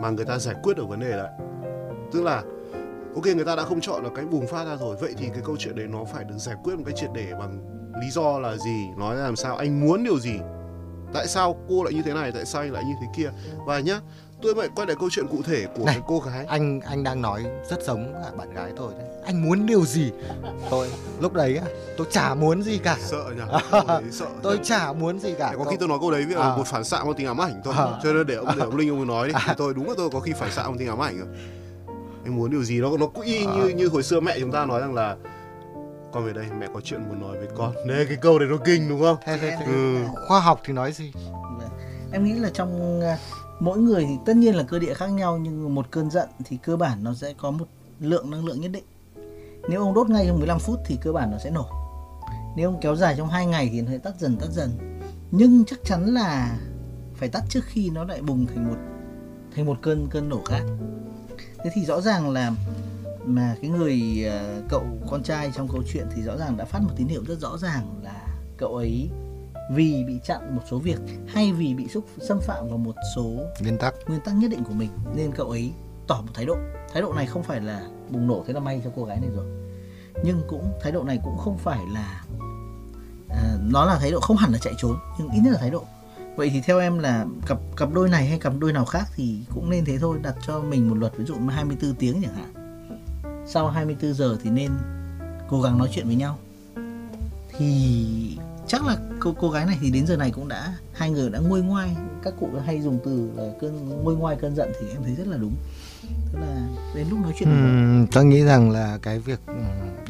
mà 0.00 0.10
người 0.10 0.24
ta 0.24 0.38
giải 0.38 0.54
quyết 0.62 0.76
được 0.76 0.88
vấn 0.88 1.00
đề 1.00 1.10
đấy. 1.10 1.30
Tức 2.12 2.22
là, 2.22 2.42
ok, 3.14 3.24
người 3.24 3.44
ta 3.44 3.56
đã 3.56 3.64
không 3.64 3.80
chọn 3.80 4.02
được 4.02 4.12
cái 4.14 4.24
bùng 4.24 4.46
phát 4.46 4.64
ra 4.64 4.76
rồi, 4.76 4.96
vậy 5.00 5.14
thì 5.18 5.28
cái 5.28 5.42
câu 5.44 5.56
chuyện 5.58 5.76
đấy 5.76 5.86
nó 5.86 6.04
phải 6.04 6.24
được 6.24 6.38
giải 6.38 6.56
quyết 6.64 6.76
một 6.76 6.82
cái 6.86 6.94
triệt 6.96 7.10
để 7.14 7.32
bằng 7.38 7.60
lý 8.00 8.10
do 8.10 8.38
là 8.38 8.56
gì? 8.56 8.86
Nói 8.96 9.16
làm 9.16 9.36
sao? 9.36 9.56
Anh 9.56 9.80
muốn 9.80 10.04
điều 10.04 10.18
gì? 10.18 10.38
Tại 11.12 11.26
sao 11.26 11.56
cô 11.68 11.84
lại 11.84 11.94
như 11.94 12.02
thế 12.02 12.14
này? 12.14 12.32
Tại 12.32 12.44
sao 12.44 12.62
anh 12.62 12.72
lại 12.72 12.84
như 12.84 12.94
thế 13.00 13.06
kia? 13.16 13.30
Và 13.66 13.80
nhá 13.80 14.00
tôi 14.42 14.54
lại 14.54 14.68
quay 14.74 14.86
lại 14.86 14.96
câu 15.00 15.10
chuyện 15.10 15.26
cụ 15.28 15.42
thể 15.42 15.66
của 15.76 15.84
Này. 15.84 15.94
cái 15.94 16.02
cô 16.06 16.18
gái 16.20 16.44
Anh 16.48 16.80
anh 16.80 17.02
đang 17.04 17.22
nói 17.22 17.44
rất 17.70 17.82
giống 17.82 18.12
cả 18.14 18.30
bạn 18.36 18.54
gái 18.54 18.72
tôi 18.76 18.92
đấy. 18.98 19.06
Anh 19.24 19.42
muốn 19.42 19.66
điều 19.66 19.84
gì? 19.84 20.12
Tôi 20.70 20.90
lúc 21.20 21.32
đấy 21.32 21.56
á, 21.56 21.66
tôi 21.96 22.06
chả 22.10 22.34
muốn 22.34 22.62
gì 22.62 22.78
cả. 22.78 22.96
sợ 23.00 23.24
nhỉ 23.36 23.42
sợ 24.10 24.26
Tôi 24.42 24.58
chả 24.62 24.92
muốn 24.92 25.18
gì 25.18 25.34
cả. 25.38 25.52
có 25.58 25.64
khi 25.64 25.70
Tôi- 25.70 25.76
tôi 25.80 25.88
nói 25.88 25.98
câu 26.00 26.10
đấy 26.10 26.24
vì 26.28 26.34
là 26.34 26.42
À. 26.42 26.56
một 26.56 26.66
phản 26.66 26.84
xạ 26.84 27.04
mang 27.04 27.14
tính 27.14 27.26
ám 27.26 27.40
ảnh 27.40 27.60
thôi 27.64 27.74
À. 27.76 27.86
cho 28.02 28.12
nên 28.12 28.26
để 28.26 28.34
ông 28.34 28.48
để 28.56 28.64
ông 28.64 28.76
linh 28.76 28.90
ông 28.90 29.06
nói 29.06 29.28
đi 29.28 29.34
Thì 29.46 29.52
tôi 29.56 29.74
đúng 29.74 29.88
là 29.88 29.94
tôi 29.96 30.10
có 30.10 30.20
khi 30.20 30.32
phản 30.32 30.50
xạ 30.52 30.62
mang 30.62 30.78
tính 30.78 30.88
ám 30.88 30.98
ảnh 31.02 31.18
rồi 31.18 31.28
em 32.24 32.36
muốn 32.36 32.50
điều 32.50 32.62
gì 32.64 32.80
nó 32.80 32.90
nó 33.00 33.06
cũng 33.06 33.24
y 33.24 33.46
như 33.46 33.68
như 33.68 33.88
hồi 33.88 34.02
xưa 34.02 34.20
mẹ 34.20 34.36
chúng 34.40 34.52
ta 34.52 34.64
nói 34.64 34.80
rằng 34.80 34.94
là 34.94 35.16
con 36.12 36.26
về 36.26 36.32
đây 36.32 36.46
mẹ 36.58 36.66
có 36.74 36.80
chuyện 36.80 37.08
muốn 37.08 37.20
nói 37.20 37.36
với 37.38 37.48
con 37.56 37.74
đấy 37.88 38.06
cái 38.08 38.16
câu 38.20 38.38
đấy 38.38 38.48
nó 38.50 38.56
kinh 38.64 38.88
đúng 38.88 39.00
không 39.00 39.16
Thế, 39.24 39.38
thế, 39.40 39.56
thế, 39.60 39.64
Ừ. 39.66 39.96
khoa 40.28 40.40
học 40.40 40.60
thì 40.64 40.72
nói 40.72 40.92
gì? 40.92 41.12
Vâng. 41.58 41.68
em 42.12 42.24
nghĩ 42.24 42.32
là 42.32 42.50
trong 42.54 43.00
à, 43.00 43.18
mỗi 43.60 43.78
người 43.78 44.04
thì 44.04 44.14
tất 44.26 44.36
nhiên 44.36 44.54
là 44.54 44.62
cơ 44.62 44.78
địa 44.78 44.94
khác 44.94 45.06
nhau, 45.06 45.38
nhưng 45.38 45.74
một 45.74 45.86
cơn 45.90 46.10
giận 46.10 46.28
thì 46.44 46.56
cơ 46.56 46.76
bản 46.76 47.04
nó 47.04 47.14
sẽ 47.14 47.34
có 47.38 47.50
một 47.50 47.68
lượng 48.00 48.30
năng 48.30 48.46
lượng 48.46 48.60
nhất 48.60 48.70
định. 48.72 48.84
Nếu 49.68 49.80
ông 49.80 49.94
đốt 49.94 50.08
ngay 50.08 50.26
trong 50.26 50.38
15 50.38 50.58
phút 50.58 50.78
thì 50.86 50.98
cơ 51.02 51.12
bản 51.12 51.30
nó 51.30 51.38
sẽ 51.38 51.50
nổ. 51.50 51.66
Nếu 52.56 52.68
ông 52.68 52.80
kéo 52.80 52.96
dài 52.96 53.14
trong 53.18 53.28
2 53.28 53.46
ngày 53.46 53.68
thì 53.72 53.80
nó 53.80 53.90
sẽ 53.90 53.98
tắt 53.98 54.14
dần 54.18 54.36
tắt 54.36 54.48
dần. 54.50 55.00
Nhưng 55.30 55.64
chắc 55.64 55.78
chắn 55.84 56.06
là 56.06 56.58
phải 57.14 57.28
tắt 57.28 57.44
trước 57.48 57.64
khi 57.64 57.90
nó 57.90 58.04
lại 58.04 58.22
bùng 58.22 58.46
thành 58.46 58.68
một 58.68 58.76
thành 59.54 59.66
một 59.66 59.78
cơn 59.82 60.08
cơn 60.10 60.28
nổ 60.28 60.42
khác. 60.44 60.62
Thế 61.64 61.70
thì 61.74 61.84
rõ 61.84 62.00
ràng 62.00 62.30
là, 62.30 62.52
mà 63.24 63.56
cái 63.62 63.70
người 63.70 64.24
ờ, 64.24 64.62
cậu 64.68 64.84
con 65.10 65.22
trai 65.22 65.50
trong 65.54 65.68
câu 65.68 65.82
chuyện 65.92 66.06
thì 66.16 66.22
rõ 66.22 66.36
ràng 66.36 66.56
đã 66.56 66.64
phát 66.64 66.82
một 66.82 66.90
tín 66.96 67.08
hiệu 67.08 67.24
rất 67.26 67.40
rõ 67.40 67.58
ràng 67.58 68.00
là 68.02 68.26
cậu 68.56 68.76
ấy 68.76 69.10
vì 69.70 70.04
bị 70.06 70.20
chặn 70.24 70.56
một 70.56 70.62
số 70.70 70.78
việc 70.78 70.98
hay 71.26 71.52
vì 71.52 71.74
bị 71.74 71.88
xúc 71.88 72.04
xâm 72.28 72.40
phạm 72.40 72.68
vào 72.68 72.78
một 72.78 72.94
số 73.16 73.40
Nguyên 73.60 73.78
tắc. 73.78 73.94
nguyên 74.06 74.20
tắc 74.20 74.34
nhất 74.34 74.50
định 74.50 74.64
của 74.64 74.72
mình. 74.72 74.90
Nên 75.16 75.32
cậu 75.32 75.50
ấy 75.50 75.72
tỏ 76.06 76.20
một 76.20 76.32
thái 76.34 76.46
độ. 76.46 76.56
Thái 76.92 77.02
độ 77.02 77.12
này 77.12 77.26
không 77.26 77.42
phải 77.42 77.60
là 77.60 77.86
bùng 78.10 78.26
nổ 78.26 78.44
thế 78.46 78.52
là 78.52 78.60
may 78.60 78.80
cho 78.84 78.90
cô 78.96 79.04
gái 79.04 79.20
này 79.20 79.30
rồi. 79.36 79.46
Nhưng 80.24 80.42
cũng 80.48 80.72
thái 80.82 80.92
độ 80.92 81.02
này 81.02 81.20
cũng 81.24 81.38
không 81.38 81.58
phải 81.58 81.80
là 81.92 82.24
à, 83.28 83.56
nó 83.60 83.84
là 83.84 83.98
thái 83.98 84.10
độ 84.10 84.20
không 84.20 84.36
hẳn 84.36 84.52
là 84.52 84.58
chạy 84.58 84.74
trốn 84.78 84.96
nhưng 85.18 85.30
ít 85.30 85.40
nhất 85.44 85.50
là 85.52 85.58
thái 85.58 85.70
độ. 85.70 85.84
Vậy 86.36 86.50
thì 86.50 86.60
theo 86.60 86.78
em 86.78 86.98
là 86.98 87.26
cặp 87.46 87.58
cặp 87.76 87.92
đôi 87.92 88.08
này 88.08 88.26
hay 88.26 88.38
cặp 88.38 88.52
đôi 88.58 88.72
nào 88.72 88.84
khác 88.84 89.08
thì 89.16 89.38
cũng 89.54 89.70
nên 89.70 89.84
thế 89.84 89.98
thôi. 89.98 90.18
Đặt 90.22 90.34
cho 90.46 90.60
mình 90.60 90.88
một 90.88 90.94
luật 90.94 91.12
ví 91.16 91.24
dụ 91.24 91.34
như 91.34 91.50
24 91.50 91.94
tiếng 91.94 92.22
chẳng 92.22 92.34
hạn. 92.34 92.52
Sau 93.46 93.68
24 93.68 94.14
giờ 94.14 94.36
thì 94.42 94.50
nên 94.50 94.70
cố 95.48 95.62
gắng 95.62 95.78
nói 95.78 95.88
chuyện 95.92 96.06
với 96.06 96.16
nhau. 96.16 96.38
Thì 97.58 98.38
chắc 98.68 98.86
là 98.86 98.96
cô 99.20 99.34
cô 99.40 99.50
gái 99.50 99.66
này 99.66 99.78
thì 99.80 99.90
đến 99.90 100.06
giờ 100.06 100.16
này 100.16 100.30
cũng 100.30 100.48
đã 100.48 100.76
hai 100.92 101.10
người 101.10 101.30
đã 101.30 101.38
nguôi 101.38 101.62
ngoai. 101.62 101.96
Các 102.22 102.34
cụ 102.40 102.48
hay 102.66 102.80
dùng 102.80 102.98
từ 103.04 103.30
là 103.36 103.52
cơn 103.60 103.88
nguôi 103.88 104.16
ngoai 104.16 104.36
cơn 104.40 104.56
giận 104.56 104.72
thì 104.80 104.86
em 104.90 105.02
thấy 105.04 105.14
rất 105.14 105.26
là 105.26 105.36
đúng. 105.36 105.54
Tức 106.32 106.38
là 106.40 106.68
đến 106.94 107.06
lúc 107.10 107.18
nói 107.18 107.32
chuyện. 107.38 107.48
Ừm, 107.48 108.06
tôi 108.06 108.24
nghĩ 108.24 108.44
rằng 108.44 108.70
là 108.70 108.98
cái 109.02 109.18
việc 109.18 109.40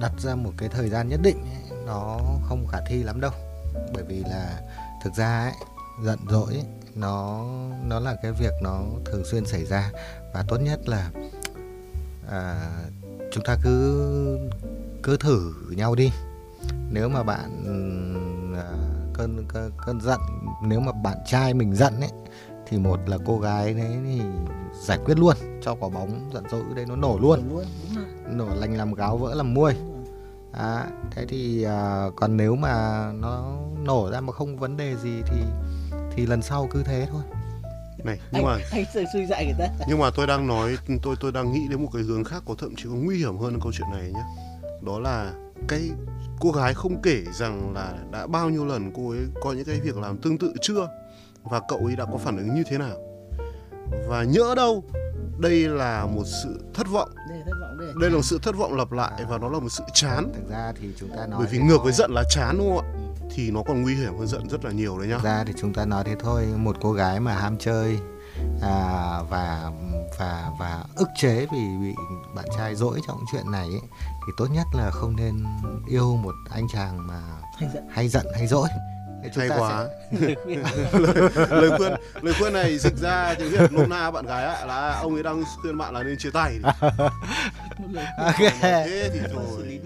đặt 0.00 0.12
ra 0.18 0.34
một 0.34 0.52
cái 0.56 0.68
thời 0.68 0.88
gian 0.88 1.08
nhất 1.08 1.20
định 1.22 1.36
ấy, 1.36 1.78
nó 1.86 2.20
không 2.48 2.66
khả 2.66 2.78
thi 2.88 3.02
lắm 3.02 3.20
đâu. 3.20 3.30
Bởi 3.94 4.04
vì 4.08 4.24
là 4.24 4.60
thực 5.04 5.14
ra 5.14 5.42
ấy, 5.42 5.52
giận 6.04 6.18
dỗi 6.30 6.54
ấy, 6.54 6.64
nó 6.94 7.44
nó 7.84 8.00
là 8.00 8.16
cái 8.22 8.32
việc 8.32 8.52
nó 8.62 8.82
thường 9.04 9.24
xuyên 9.24 9.46
xảy 9.46 9.64
ra. 9.64 9.90
Và 10.34 10.44
tốt 10.48 10.56
nhất 10.56 10.88
là 10.88 11.10
à, 12.30 12.70
chúng 13.32 13.44
ta 13.44 13.56
cứ 13.62 14.38
cứ 15.02 15.16
thử 15.16 15.52
nhau 15.70 15.94
đi. 15.94 16.12
Nếu 16.90 17.08
mà 17.08 17.22
bạn 17.22 17.64
cơn, 19.14 19.44
cơn 19.48 19.70
cơn 19.86 20.00
giận. 20.00 20.20
Nếu 20.62 20.80
mà 20.80 20.92
bạn 20.92 21.16
trai 21.26 21.54
mình 21.54 21.74
giận 21.74 22.00
ấy 22.00 22.10
thì 22.66 22.78
một 22.78 23.00
là 23.06 23.18
cô 23.26 23.38
gái 23.38 23.74
đấy 23.74 23.96
thì 24.04 24.20
giải 24.86 24.98
quyết 25.04 25.18
luôn 25.18 25.36
cho 25.62 25.74
quả 25.74 25.88
bóng 25.88 26.30
giận 26.34 26.44
dỗi 26.50 26.62
đấy 26.74 26.84
nó 26.88 26.96
nổ 26.96 27.18
luôn. 27.20 27.40
Luôn 27.50 27.64
đúng 27.88 27.96
rồi. 27.96 28.06
Nổ 28.28 28.54
lành 28.54 28.76
làm 28.76 28.94
gáo 28.94 29.16
vỡ 29.16 29.34
làm 29.34 29.54
muôi. 29.54 29.74
À, 30.52 30.86
thế 31.10 31.26
thì 31.28 31.62
à, 31.62 32.06
còn 32.16 32.36
nếu 32.36 32.56
mà 32.56 33.06
nó 33.12 33.56
nổ 33.84 34.10
ra 34.12 34.20
mà 34.20 34.32
không 34.32 34.56
vấn 34.56 34.76
đề 34.76 34.96
gì 34.96 35.22
thì 35.26 35.42
thì 36.12 36.26
lần 36.26 36.42
sau 36.42 36.68
cứ 36.70 36.82
thế 36.82 37.06
thôi. 37.10 37.22
Này 38.04 38.18
nhưng 38.32 38.44
anh, 38.44 38.44
mà 38.44 38.64
anh 38.72 38.84
sẽ 38.94 39.04
suy 39.12 39.26
dạy 39.26 39.44
người 39.44 39.54
ta. 39.58 39.84
nhưng 39.88 39.98
mà 39.98 40.10
tôi 40.16 40.26
đang 40.26 40.46
nói 40.46 40.76
tôi 41.02 41.16
tôi 41.20 41.32
đang 41.32 41.52
nghĩ 41.52 41.68
đến 41.70 41.82
một 41.82 41.88
cái 41.92 42.02
hướng 42.02 42.24
khác 42.24 42.42
có 42.46 42.54
thậm 42.58 42.74
chí 42.76 42.84
còn 42.84 43.04
nguy 43.04 43.18
hiểm 43.18 43.38
hơn 43.38 43.60
câu 43.62 43.72
chuyện 43.72 43.88
này 43.92 44.02
nhé 44.02 44.22
đó 44.86 44.98
là 44.98 45.32
cái 45.68 45.90
cô 46.40 46.52
gái 46.52 46.74
không 46.74 47.02
kể 47.02 47.24
rằng 47.32 47.74
là 47.74 47.94
đã 48.12 48.26
bao 48.26 48.50
nhiêu 48.50 48.64
lần 48.64 48.92
cô 48.94 49.10
ấy 49.10 49.20
có 49.42 49.52
những 49.52 49.64
cái 49.64 49.80
việc 49.80 49.96
làm 49.96 50.18
tương 50.18 50.38
tự 50.38 50.52
chưa? 50.60 50.88
Và 51.42 51.60
cậu 51.68 51.78
ấy 51.78 51.96
đã 51.96 52.04
có 52.04 52.16
phản 52.16 52.36
ứng 52.36 52.54
như 52.54 52.62
thế 52.66 52.78
nào? 52.78 52.96
Và 54.08 54.22
nhỡ 54.22 54.54
đâu 54.56 54.84
đây 55.38 55.68
là 55.68 56.06
một 56.06 56.24
sự 56.42 56.60
thất 56.74 56.86
vọng. 56.88 57.08
Đây 57.28 57.38
là 57.38 57.44
thất 57.44 57.52
vọng 57.60 57.78
đây 57.78 57.88
là 57.88 57.94
đây 58.00 58.10
là 58.10 58.16
một 58.16 58.22
sự 58.22 58.38
thất 58.42 58.56
vọng 58.56 58.76
lặp 58.76 58.92
lại 58.92 59.24
và 59.28 59.38
nó 59.38 59.48
là 59.48 59.58
một 59.58 59.68
sự 59.68 59.84
chán. 59.94 60.32
Thực 60.34 60.50
ra 60.50 60.72
thì 60.80 60.88
chúng 60.96 61.10
ta 61.10 61.26
nói 61.26 61.38
bởi 61.38 61.48
vì 61.50 61.58
ngược 61.58 61.76
thôi. 61.76 61.84
với 61.84 61.92
giận 61.92 62.10
là 62.10 62.22
chán 62.30 62.58
đúng 62.58 62.76
không 62.76 62.84
ạ? 62.84 62.92
Thì 63.34 63.50
nó 63.50 63.62
còn 63.62 63.82
nguy 63.82 63.94
hiểm 63.94 64.18
hơn 64.18 64.26
giận 64.26 64.48
rất 64.48 64.64
là 64.64 64.70
nhiều 64.70 64.98
đấy 64.98 65.08
nhá. 65.08 65.16
Thực 65.16 65.24
ra 65.24 65.44
thì 65.46 65.52
chúng 65.60 65.74
ta 65.74 65.84
nói 65.84 66.04
thế 66.04 66.14
thôi. 66.20 66.46
Một 66.56 66.76
cô 66.80 66.92
gái 66.92 67.20
mà 67.20 67.34
ham 67.34 67.56
chơi 67.58 67.98
à, 68.62 69.22
và 69.30 69.70
và 70.18 70.50
và 70.58 70.84
ức 70.96 71.08
chế 71.16 71.46
vì 71.52 71.76
bị 71.80 71.94
bạn 72.34 72.44
trai 72.56 72.74
dỗi 72.74 73.00
trong 73.06 73.18
chuyện 73.32 73.50
này 73.50 73.66
ấy, 73.66 73.80
thì 74.26 74.32
tốt 74.36 74.46
nhất 74.52 74.66
là 74.72 74.90
không 74.90 75.16
nên 75.16 75.44
yêu 75.86 76.16
một 76.16 76.34
anh 76.50 76.66
chàng 76.72 77.06
mà 77.06 77.20
hay 77.58 77.70
giận. 77.74 77.84
hay 77.90 78.08
giận 78.08 78.26
hay 78.34 78.46
dỗi 78.46 78.68
Thế 79.22 79.30
chúng 79.34 79.40
hay 79.40 79.48
ta 79.48 79.56
quá. 79.58 79.86
sẽ- 80.12 80.18
lời 80.20 80.36
khuyên. 80.44 80.62
Lời, 81.50 81.70
khuyên 81.78 81.92
lời 82.22 82.34
khuyên 82.38 82.52
này 82.52 82.78
dịch 82.78 82.96
ra 82.96 83.34
tiếng 83.38 83.50
việt 83.50 83.72
nôm 83.72 83.88
na 83.90 84.10
bạn 84.10 84.26
gái 84.26 84.44
ạ 84.44 84.64
là 84.66 84.98
ông 85.02 85.14
ấy 85.14 85.22
đang 85.22 85.44
khuyên 85.62 85.78
bạn 85.78 85.94
là 85.94 86.02
nên 86.02 86.18
chia 86.18 86.30
tay 86.30 86.58
Ok. 88.18 88.34
thế 88.60 89.10
thì 89.12 89.18
lý 89.66 89.80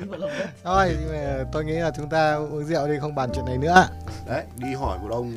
thôi. 0.64 0.96
tôi 1.52 1.64
nghĩ 1.64 1.72
là 1.74 1.90
chúng 1.96 2.08
ta 2.08 2.34
uống 2.34 2.64
rượu 2.64 2.88
đi 2.88 2.94
không 3.00 3.14
bàn 3.14 3.30
chuyện 3.34 3.44
này 3.44 3.58
nữa. 3.58 3.88
Đấy 4.28 4.44
đi 4.56 4.74
hỏi 4.74 4.98
một 4.98 5.08
ông 5.10 5.32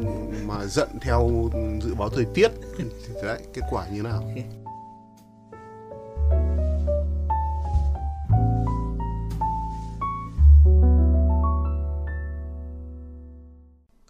mà 0.48 0.66
giận 0.66 0.88
theo 1.02 1.50
dự 1.84 1.94
báo 1.96 2.10
thời 2.10 2.26
tiết. 2.34 2.52
Thì 2.78 2.84
đấy 3.24 3.40
kết 3.54 3.62
quả 3.72 3.86
như 3.92 4.02
nào 4.02 4.24